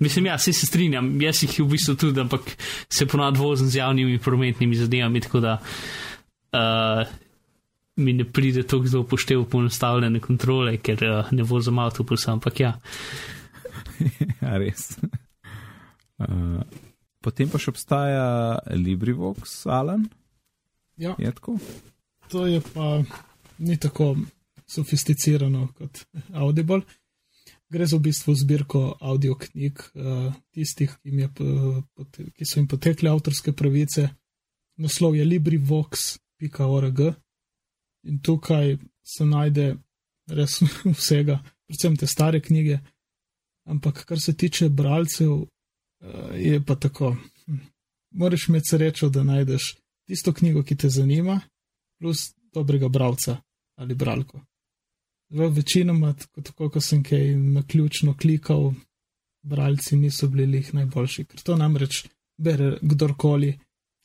[0.00, 2.40] Mislim, ja, se strinjam, jaz jih v bistvu tudi, ampak
[2.88, 7.12] se ponad vozim z javnimi prometnimi zadevami, tako da uh,
[7.96, 12.72] mi ne pride tako zelo upoštev ponostavljene kontrole, ker uh, ne vozim avtobus, ampak ja.
[14.42, 14.98] ja, res.
[16.18, 16.62] Uh,
[17.20, 18.26] potem pa še obstaja
[18.72, 20.08] LibriVox, Alan?
[20.96, 21.14] Ja.
[21.18, 21.58] Je tako?
[22.32, 23.02] To je pa
[23.62, 24.16] ni tako
[24.66, 26.80] sofisticirano kot Audible.
[27.72, 31.28] Gre za v bistvu zbirko audio knjig uh, tistih, ki, je,
[32.36, 34.08] ki so jim potekle avtorske pravice.
[34.76, 37.00] Naslov je librivox.org
[38.08, 39.66] in tukaj se najde
[40.28, 40.58] res
[40.98, 42.80] vsega, predvsem te stare knjige.
[43.64, 47.16] Ampak kar se tiče bralcev, uh, je pa tako.
[48.12, 49.70] Moraš imeti srečo, da najdeš
[50.04, 51.40] tisto knjigo, ki te zanima,
[51.96, 53.38] plus dobrega bralca
[53.80, 54.40] ali bralko.
[55.32, 56.12] Večinoma,
[56.42, 58.72] tako kot sem kaj na ključno klikal,
[59.42, 62.04] bralci niso bili jih najboljši, ker to namreč
[62.36, 63.54] bere kdorkoli,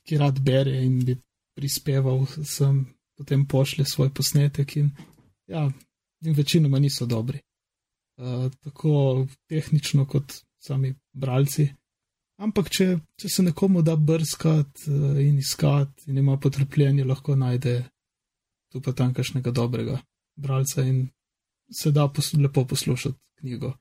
[0.07, 1.17] ki rad bere in bi
[1.57, 2.85] prispeval, sem
[3.17, 4.91] potem pošlje svoj posnetek in
[5.47, 5.65] ja,
[6.25, 7.41] in večinoma niso dobri.
[8.17, 11.67] Uh, tako tehnično kot sami bralci.
[12.37, 12.87] Ampak, če,
[13.17, 17.83] če se nekomu da brskati uh, in iskati in ima potrpljenje, lahko najde
[18.77, 19.97] tu pa tam kakšnega dobrega
[20.37, 21.07] bralca in
[21.73, 23.73] se da pos lepo poslušati knjigo.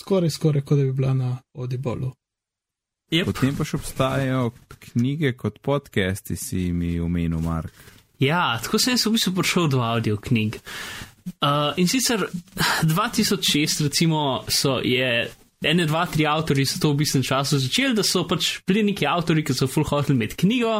[0.00, 2.12] Skoraj, skoraj, kot da bi bila na Odibolu.
[3.12, 3.28] Yep.
[3.28, 7.72] Potem pa še obstajajo knjige kot podcasti, si mi omenil, Mark.
[8.18, 10.56] Ja, tako sem se v bistvu prišel do audio knjig.
[11.44, 12.24] Uh, in sicer
[12.88, 15.28] 2006, recimo, so, je
[15.68, 19.08] ene, dva, tri avtori so to v bistvu času začeli, da so pač bili neki
[19.08, 20.76] avtori, ki so full hotel imeti knjigo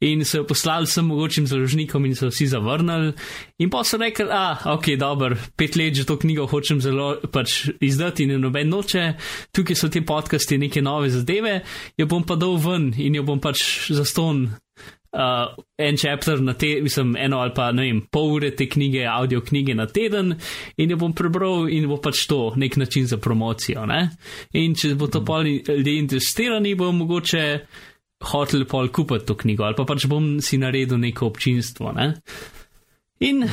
[0.00, 3.12] in so jo poslali vsem mogočim založnikom in so vsi zavrnili.
[3.58, 7.68] In pa so rekli, a, ok, dober, pet let že to knjigo hočem zelo pač
[7.80, 9.04] izdati in noben noče,
[9.52, 11.60] tukaj so ti podcasti neke nove zadeve,
[11.98, 14.48] jo bom pa dal ven in jo bom pač zaston.
[15.08, 19.06] Uh, en chapter na te, mislim, eno ali pa ne vem, pol ure te knjige,
[19.08, 20.34] audio knjige na teden,
[20.76, 23.86] in jo bom prebral, in bo pač to nek način za promocijo.
[23.88, 24.02] Ne?
[24.60, 27.44] In če bo to pol ljudje interesirani, bo mogoče
[28.34, 31.96] hotel pol kupiti to knjigo, ali pa pač bom si naredil neko občinstvo.
[31.96, 32.12] Ne?
[33.24, 33.48] In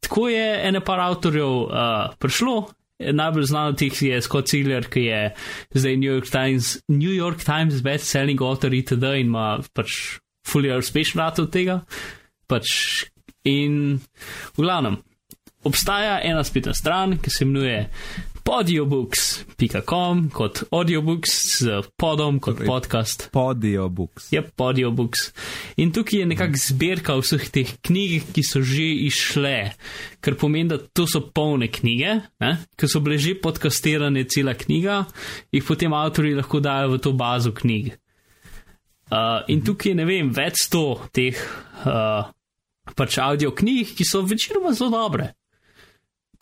[0.00, 2.58] tako je ene par avtorjev uh, prišlo.
[2.96, 5.22] Najbolj znan od teh je Scott Ziegler, ki je
[5.76, 9.12] zdaj New York Times, New York Times best-selling author itd.
[9.20, 10.16] in ima pač
[10.46, 11.80] fully uspešen rad od tega.
[12.46, 12.70] Pač
[13.46, 13.98] in
[14.56, 15.00] v glavnem,
[15.66, 17.86] obstaja ena spletna stran, ki se imenuje
[18.46, 23.28] audiobooks.com kot audiobooks z podom kot Torej, podcast.
[23.34, 24.30] Podiobooks.
[24.30, 25.32] Je audiobooks.
[25.82, 29.74] In tukaj je nekakšna zbirka vseh teh knjig, ki so že išle,
[30.22, 32.52] kar pomeni, da to so polne knjige, ne?
[32.78, 35.02] ki so bile že podkastirane, cela knjiga,
[35.50, 37.96] jih potem avtori lahko dajo v to bazo knjig.
[39.06, 41.38] Uh, in tukaj ne vem, več sto teh
[41.86, 42.26] uh,
[42.98, 45.30] pač audio knjig, ki so večinoma zelo dobre.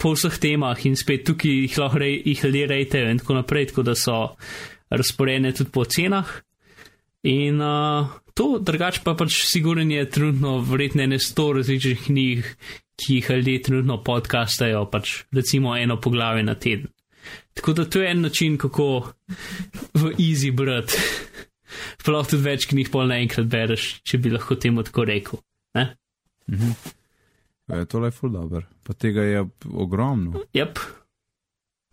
[0.01, 3.69] Po vseh temah in spet tukaj jih lahko rej, jih ljudje rejtejo in tako naprej,
[3.71, 4.17] tako da so
[4.89, 6.33] razporejene tudi po cenah.
[7.29, 12.51] In uh, to, drugače pa pač siguren je trenutno vredne ne sto različnih knjig,
[12.97, 16.89] ki jih ljudje trenutno podcastajo, pač recimo eno poglavje na teden.
[17.55, 19.13] Tako da to je en način, kako
[19.95, 20.97] v easy brati.
[22.01, 25.41] Sploh tudi več knjig pol naenkrat bereš, če bi lahko temu tako rekel.
[25.75, 25.89] Ne?
[27.69, 28.63] E, tole je full dobro.
[28.85, 30.45] Pa tega je ogromno.
[30.57, 30.79] Yep.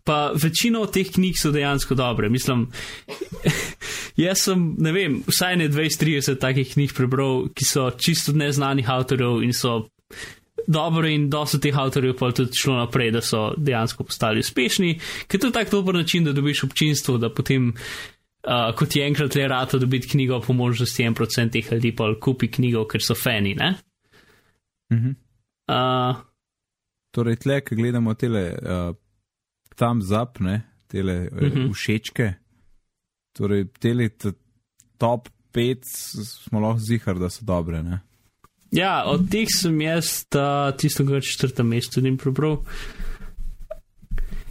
[0.04, 2.28] Pa večina od teh knjig so dejansko dobre.
[2.28, 2.66] Mislim,
[4.24, 9.42] jaz sem, ne vem, vsaj ne 20-30 takih knjig prebral, ki so čisto neznanih avtorjev
[9.46, 9.84] in so
[10.66, 15.40] dobre in dosto teh avtorjev pa tudi šlo naprej, da so dejansko postali uspešni, ker
[15.40, 17.72] to je tak dober način, da dobiš občinstvo, da potem.
[18.42, 22.08] Uh, kot je enkrat le rado dobiti knjigo, po možnosti en procent teh ljudi pa
[22.20, 23.54] kupi knjigo, ker so fani.
[23.54, 23.74] Ne?
[24.92, 25.12] Mhm.
[25.70, 26.16] Uh,
[27.14, 28.94] Torej, tle, ki gledamo tele uh,
[29.76, 31.68] tam zap, ne, tele uh, Mhm.
[31.72, 32.32] všečke,
[33.36, 34.08] torej tele
[34.98, 35.84] top 5
[36.24, 37.82] smo lahko zihar, da so dobre.
[37.82, 38.00] Ne?
[38.72, 42.62] Ja, od teh sem jaz uh, tisto, kar četrtem mestu nim prebral.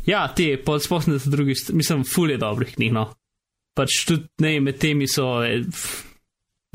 [0.05, 3.13] Ja, te, pa sploh na drugi mislim, fulje dobrih knjig, no.
[3.73, 5.25] Pač tudi, ne, med temi so,
[5.71, 6.01] f-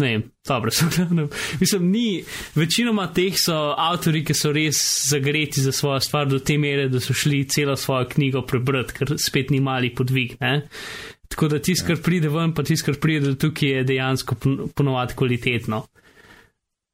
[0.01, 0.87] ne vem, dobre so.
[0.89, 1.29] glavnem.
[1.61, 2.07] mislim, ni,
[2.55, 4.81] večinoma teh so avtori, ki so res
[5.11, 9.15] zagreti za svojo stvar do te mere, da so šli celo svojo knjigo prebrati, ker
[9.19, 10.63] spet ni mali podvig, ne.
[11.29, 14.69] Tako da tisto, kar pride ven, pa tisto, kar pride do tukaj, je dejansko pon-
[14.73, 15.83] ponovadi kvalitetno.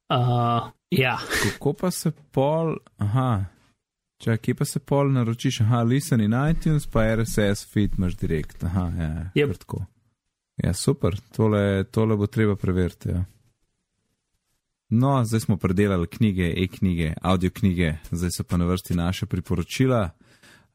[0.09, 1.17] Uh, ja.
[1.43, 3.45] Kako pa se pol, aha,
[4.23, 8.63] če kje pa se pol naročiš, aha, listen in iTunes, pa RSS feed imaš direkt,
[8.63, 9.49] aha, ja, Yep.
[9.49, 9.57] yep.
[9.63, 9.85] tako.
[10.57, 13.09] Ja, super, tole, tole bo treba preveriti.
[13.09, 13.25] Ja.
[14.89, 20.09] No, zdaj smo predelali knjige, e-knjige, audio knjige, zdaj so pa na vrsti naše priporočila.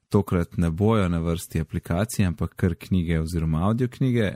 [0.09, 4.35] Tokrat ne bojo na vrsti aplikacije, ampak kar knjige oziroma audio knjige.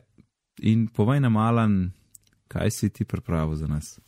[0.58, 1.92] In povej nam, Alan,
[2.48, 3.98] kaj si ti pripravil za nas?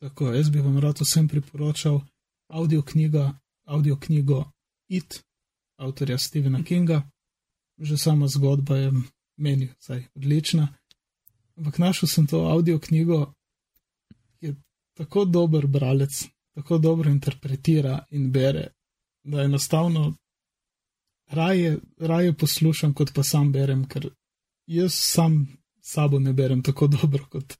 [0.00, 2.00] Tako, jaz bi vam rad vsem priporočal
[2.48, 4.44] audio, knjiga, audio knjigo
[4.88, 5.22] It,
[5.76, 7.02] avtorja Stephena Kinga.
[7.78, 8.92] Že sama zgodba je
[9.40, 10.68] meni vsaj odlična.
[11.56, 13.32] Ampak našel sem to audio knjigo,
[14.38, 14.54] ki je
[14.96, 16.22] tako dober bralec,
[16.54, 18.68] tako dobro interpretira in bere,
[19.22, 20.14] da enostavno
[21.26, 24.08] raje, raje poslušam, kot pa sam berem, ker
[24.66, 25.46] jaz sam
[25.82, 27.56] sabo ne berem tako dobro, kot,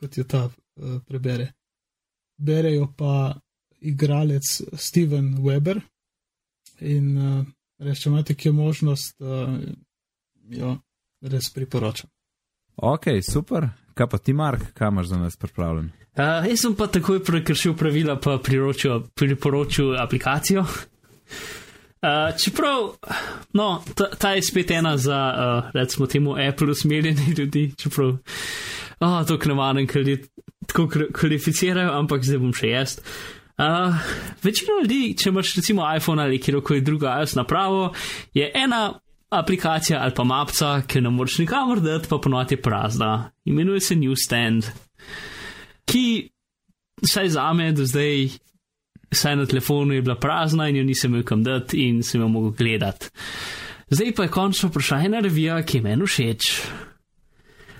[0.00, 1.52] kot jo ta uh, prebere
[2.38, 3.40] berejo pa
[3.80, 5.80] igralec Steven Weber.
[6.80, 7.46] In uh,
[7.82, 9.58] res, če imate kje možnost, uh,
[10.54, 10.76] jo
[11.22, 12.10] res priporočam.
[12.76, 13.68] Ok, super.
[13.94, 15.90] Kaj pa ti, Mark, kaj imaš za nas pripravljen?
[16.18, 20.64] Uh, jaz sem pa takoj prekršil pravila, pa priročil, priporočil aplikacijo.
[21.98, 22.92] Uh, čeprav,
[23.58, 28.16] no, ta, ta je spet ena za, uh, recimo, temu Apple usmerjene ljudi, čeprav,
[29.00, 30.28] oh, to knemanem, ker ljudje
[30.66, 32.98] tako kvalificirajo, ampak zdaj bom še jaz.
[33.58, 33.98] Uh,
[34.42, 37.92] večina ljudi, če imaš recimo iPhone ali kjerkoli druga iOS napravo,
[38.34, 38.92] je ena
[39.30, 43.30] aplikacija ali pa mapca, ki ne moreš nikamor dati, pa ponovadi je prazna.
[43.44, 44.70] Imenuje se Newstand
[45.88, 46.28] ki,
[47.02, 48.28] vsaj za me, do zdaj,
[49.10, 52.28] vsaj na telefonu je bila prazna in jo nisem imel kam dati in sem jo
[52.28, 53.10] mogel gledati.
[53.90, 56.48] Zdaj pa je končno prišla ena revija, ki je meni všeč.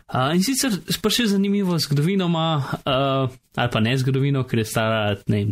[0.08, 0.72] Uh, in sicer
[1.02, 5.42] pa še zanimivo zgodovino ima, uh, ali pa ne zgodovino, ker je stara ne,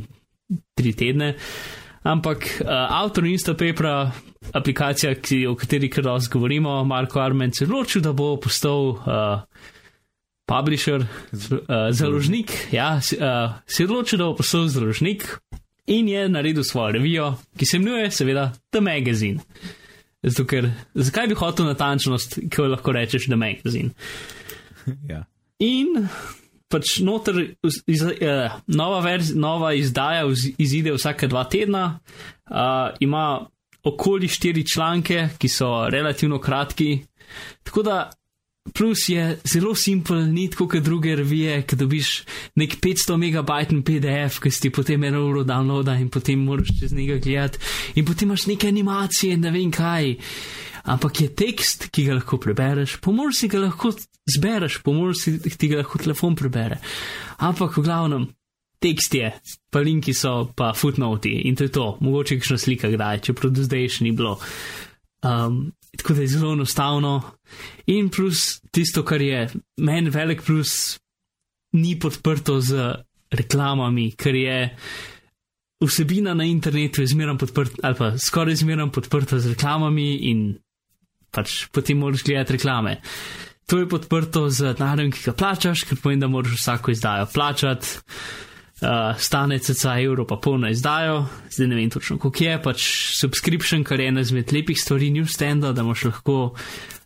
[0.73, 1.35] tri tedne,
[2.07, 2.71] ampak uh,
[3.03, 4.13] avtor Instapapera,
[4.55, 8.93] aplikacija, ki, o kateri kar dosti govorimo, Marko Armen, se je odločil, da bo postal
[8.95, 9.43] uh,
[10.47, 12.55] publisher, uh, založnik.
[12.73, 15.29] Ja, uh, se je odločil, da bo postal založnik
[15.87, 19.43] in je naredil svojo revijo, ki se imenuje, seveda, The Magazine.
[20.23, 23.91] Zato, ker, zakaj bi hotel natančnost, ki lahko rečeš The Magazine?
[25.13, 25.25] ja.
[25.59, 26.09] In
[26.77, 33.41] pač noter, iz, uh, nova, verz, nova izdaja vz, izide vsake dva tedna, uh, ima
[33.87, 36.99] okoli štiri članke, ki so relativno kratki.
[37.65, 38.11] Tako da
[38.75, 42.11] plus je zelo simpel, ni tako kot druge revije, ki dobiš
[42.59, 46.93] nek 500 megabajten PDF, ki si ti potem eno uro downloada in potem moraš čez
[46.93, 47.59] njega gledati,
[47.95, 50.15] in potem imaš neke animacije, ne vem kaj
[50.87, 53.93] ampak je tekst, ki ga lahko prebereš, pomor si ga lahko
[54.27, 56.79] zbereš, pomor si ti ga lahko telefon prebere.
[57.43, 58.29] Ampak v glavnem,
[58.83, 59.31] tekst je,
[59.73, 63.65] pa linki so, pa footnote in to je to, mogoče kakšna slika kdaj, čeprav do
[63.67, 64.37] zdaj še ni bilo.
[65.27, 67.13] Um, tako da je zelo enostavno.
[67.87, 69.49] In plus tisto, kar je
[69.81, 70.99] meni velik plus,
[71.73, 72.93] ni podprto z
[73.33, 74.59] reklamami, ker je
[75.83, 80.47] vsebina na internetu zmeraj podprta, ali pa skoraj zmeraj podprta z reklamami in
[81.31, 82.99] pač potem moraš gledati reklame.
[83.67, 87.99] To je podprto z denarjem, ki ga plačaš, ker pomeni, da moraš vsako izdajo plačati.
[88.77, 92.83] Uh, stane cca evro pa polno izdajo, zdaj ne vem točno, koliko je, pač
[93.17, 96.53] subscription, kar je ena izmed lepih stvari newsstanda, da, lahko,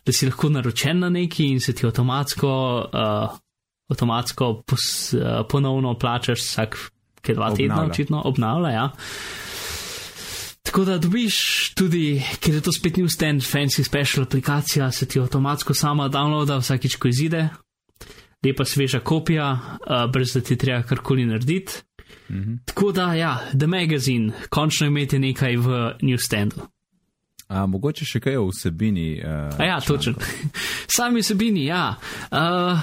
[0.05, 2.51] da si lahko naročen na neki in se ti avtomatsko,
[2.91, 3.39] uh,
[3.87, 6.75] avtomatsko pos, uh, ponovno plačaš vsak,
[7.21, 7.69] ki je dva obnavlja.
[7.69, 8.69] tedna očitno obnavlja.
[8.75, 8.89] Ja.
[10.71, 11.35] Tako da dobiš
[11.75, 16.55] tudi, ker je to spet new stand, fancy special aplikacija, se ti avtomatsko sama downloada
[16.61, 17.49] vsakič, ko izide,
[18.45, 21.73] lepa sveža kopija, uh, brez da ti treba karkoli narediti.
[22.29, 22.57] Mm -hmm.
[22.65, 26.55] Tako da, ja, The Magazine, končno imeti nekaj v new standu.
[27.47, 29.21] A, mogoče še kaj o vsebini.
[29.25, 30.13] Uh, A ja, točno.
[30.95, 31.95] Sami vsebini, ja.
[32.31, 32.79] Uh,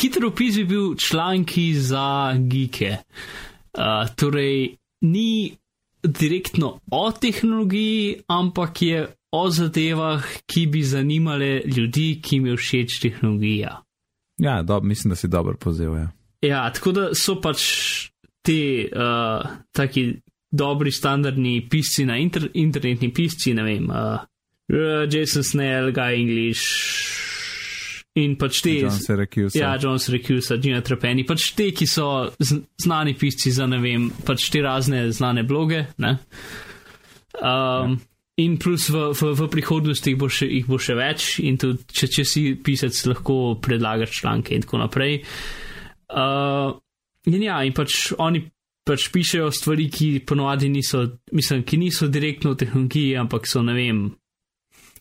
[0.00, 2.96] hitro opis bi bil članki za geeke.
[3.72, 5.56] Uh, torej, ni
[6.02, 12.98] direktno o tehnologiji, ampak je o zadevah, ki bi zanimale ljudi, ki jim je všeč
[13.00, 13.82] tehnologija.
[14.38, 15.94] Ja, do, mislim, da si dobro pozel.
[15.96, 16.08] Ja.
[16.42, 17.62] ja, tako da so pač
[18.42, 24.20] ti uh, taki dobri standardni pisci na inter, internetni pisci, ne vem, uh,
[25.10, 26.62] Jason Snell, Guy English.
[28.20, 29.56] In pač te, John Syracuse.
[29.56, 34.50] Ja, John Syracuse, Gina Trapeni, pač te, ki so znani pisci za ne vem, pač
[34.52, 35.86] te razne znane bloge.
[35.96, 36.12] Um,
[37.40, 37.88] ja.
[38.42, 41.84] In plus v, v, v prihodnosti jih bo, še, jih bo še več, in tudi
[41.88, 45.20] če, če si pisec, lahko predlagaš članke in tako naprej.
[46.12, 46.76] Uh,
[47.32, 48.44] in ja, in pač oni
[48.88, 53.76] pač pišejo stvari, ki ponovadi niso, mislim, ki niso direktno v tehnologiji, ampak so ne
[53.76, 54.10] vem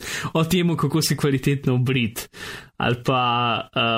[0.38, 2.30] o tem, kako se kvalitetno obrit,
[2.78, 3.24] ali pa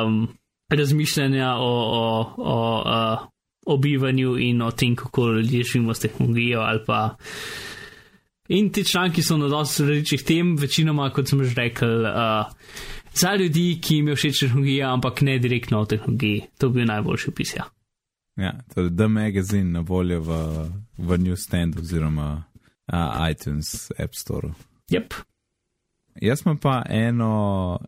[0.05, 0.27] um,
[0.69, 3.27] razmišljanja o, o, o, o,
[3.65, 6.61] o bivanju in o tem, kako ljudje živimo s tehnologijo.
[8.49, 12.51] In ti članki so na dosti različnih tem, večinoma, kot sem že rekel, uh,
[13.13, 16.41] za ljudi, ki jim je všeč tehnologija, ampak ne direktno o tehnologiji.
[16.57, 17.55] To bi bil najboljši opis.
[17.55, 17.65] Ja,
[18.37, 20.39] ja torej The Magazine na voljo v,
[20.97, 22.43] v Newstand oziroma
[22.93, 24.53] uh, iTunes App Store.
[24.91, 25.13] Yep.
[26.21, 27.79] Jaz imam pa eno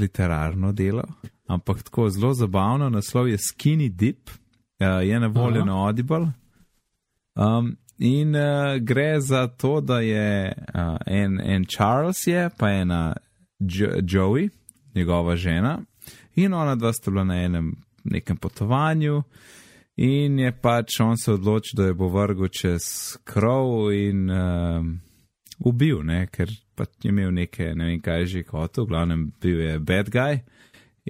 [0.00, 1.04] literarno delo,
[1.46, 6.26] ampak tako zelo zabavno, naslov je Skinny Dip, uh, je na voljo na Audible.
[7.34, 13.16] Um, in uh, gre za to, da je uh, en, en Charles, je, pa ena
[13.58, 14.48] jo Joey,
[14.94, 15.80] njegova žena,
[16.34, 19.22] in ona dva sta bila na enem nekem potovanju.
[19.96, 22.82] In je pač on se odločil, da je bo vrgel čez
[23.24, 24.84] krov in uh,
[25.58, 29.60] ubil, ne, ker pač je imel nekaj, ne vem kaj že hotel, v glavnem bil
[29.60, 30.42] je bad guy.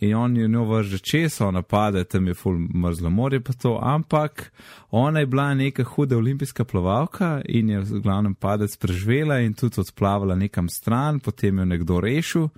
[0.01, 3.79] In on je njo vrže čez, ona pade, tam je full mrzlo morje pa to,
[3.83, 4.53] ampak
[4.91, 9.81] ona je bila neka huda olimpijska plavalka in je v glavnem padec preživela in tudi
[9.81, 12.49] odplavala nekam stran, potem jo nekdo rešil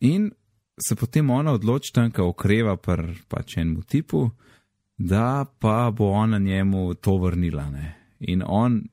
[0.00, 0.30] in
[0.78, 4.30] se potem ona odloči tam, ka okreva pr pač enemu tipu,
[4.98, 7.70] da pa bo ona njemu to vrnila.
[7.70, 7.94] Ne?
[8.20, 8.84] In on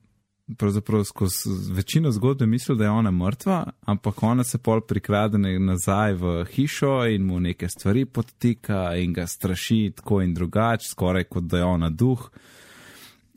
[0.58, 6.14] pravzaprav skozi večino zgodbe mislil, da je ona mrtva, ampak ona se pol prikrade nazaj
[6.14, 11.44] v hišo in mu neke stvari podtika in ga straši tako in drugače, skoraj kot
[11.44, 12.30] da je ona duh.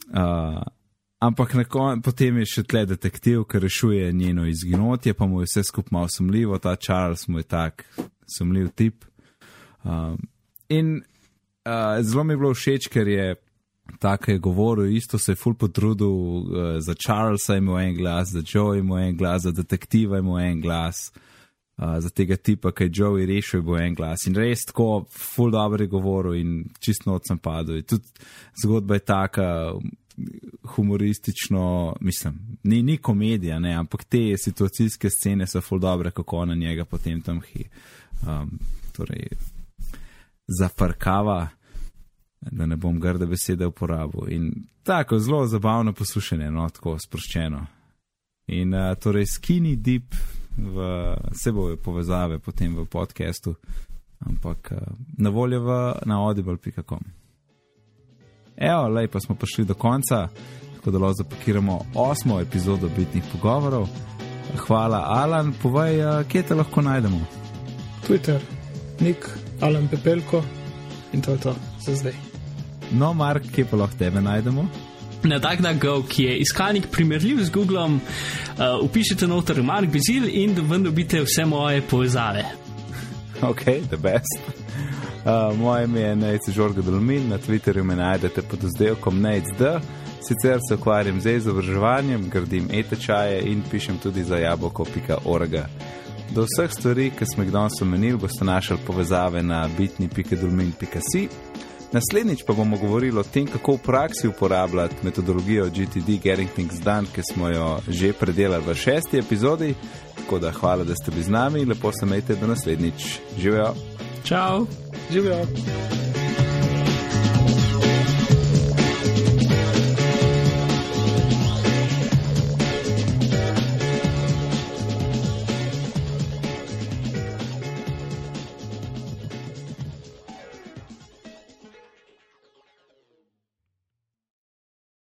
[0.07, 0.61] Uh,
[1.20, 5.64] ampak kon, potem je še tle detektiv, ki rešuje njeno izginotje, pa mu je vse
[5.64, 7.86] skupaj malo sumljivo, ta Charles mu je tak
[8.38, 9.05] sumljiv tip.
[9.84, 10.18] Um,
[10.70, 11.01] in
[11.66, 13.36] uh, zelo mi je bilo všeč, ker je
[13.99, 16.45] tako je govoril, isto se je ful potrudil, uh,
[16.79, 21.11] za Charlesa imel en glas, za Joe imel en glas, za detektiva imel en glas.
[21.77, 24.27] Uh, za tega tipa, ki je Joey rešil, bo en glas.
[24.27, 27.81] In res tako, full dobro je govoril in čisto noč sem padel.
[27.81, 28.05] Tudi
[28.61, 29.47] zgodba je taka
[30.63, 36.55] humoristično, mislim, ni, ni komedija, ne, ampak te situacijske scene so full dobre, kako na
[36.55, 37.65] njega potem tam hi.
[38.27, 38.59] Um,
[38.93, 39.27] torej,
[40.59, 41.47] zafrkava,
[42.51, 44.31] da ne bom grde besede uporabil.
[44.33, 47.65] In tako, zelo zabavno poslušanje, no, tako sproščeno.
[48.47, 50.15] In uh, torej, skinny deep
[50.57, 50.77] v
[51.43, 53.55] seboj povezave potem v podkastu,
[54.19, 54.81] ampak uh,
[55.17, 57.03] na voljo v, na audible.com.
[58.57, 60.27] Evo, lej pa smo prišli do konca,
[60.75, 63.87] tako da lahko zapakiramo osmo epizodo bitnih pogovorov.
[64.67, 67.23] Hvala, Alan, povej, uh, kje te lahko najdemo.
[68.07, 68.41] Twitter,
[68.99, 69.29] Nik,
[69.61, 70.43] Alan Pepelko
[71.13, 72.32] in to je to za zdaj.
[72.91, 74.67] No, Mark, kje pa lahko tebe najdemo?
[75.23, 80.84] Na DuckDuckGo, ki je iskalnik primerljiv z Googlom, uh, upišite noter Mark Bizil in ven
[80.84, 82.43] dobite vse moje povezave.
[83.41, 84.39] Ok, the best.
[85.23, 89.61] Uh, moje ime je Nec Žorga Dolmin, na Twitterju me najdete pod oddelkom NecD.
[90.27, 95.55] Sicer se ukvarjam z izobraževanjem, gradim e-tečaje in pišem tudi za jabolko.org.
[96.31, 101.27] Do vseh stvari, ki smo jih danes omenili, boste našli povezave na bitni.dolmin.si.
[101.93, 107.07] Naslednjič pa bomo govorili o tem, kako v praksi uporabljati metodologijo GTD Getting Things Done,
[107.15, 109.75] ki smo jo že predelali v šesti epizodi.
[110.15, 113.19] Tako da hvala, da ste bili z nami lepo se imejte do naslednjič.
[113.37, 113.73] Živijo!
[114.23, 114.65] Ciao!
[115.11, 115.45] Živijo!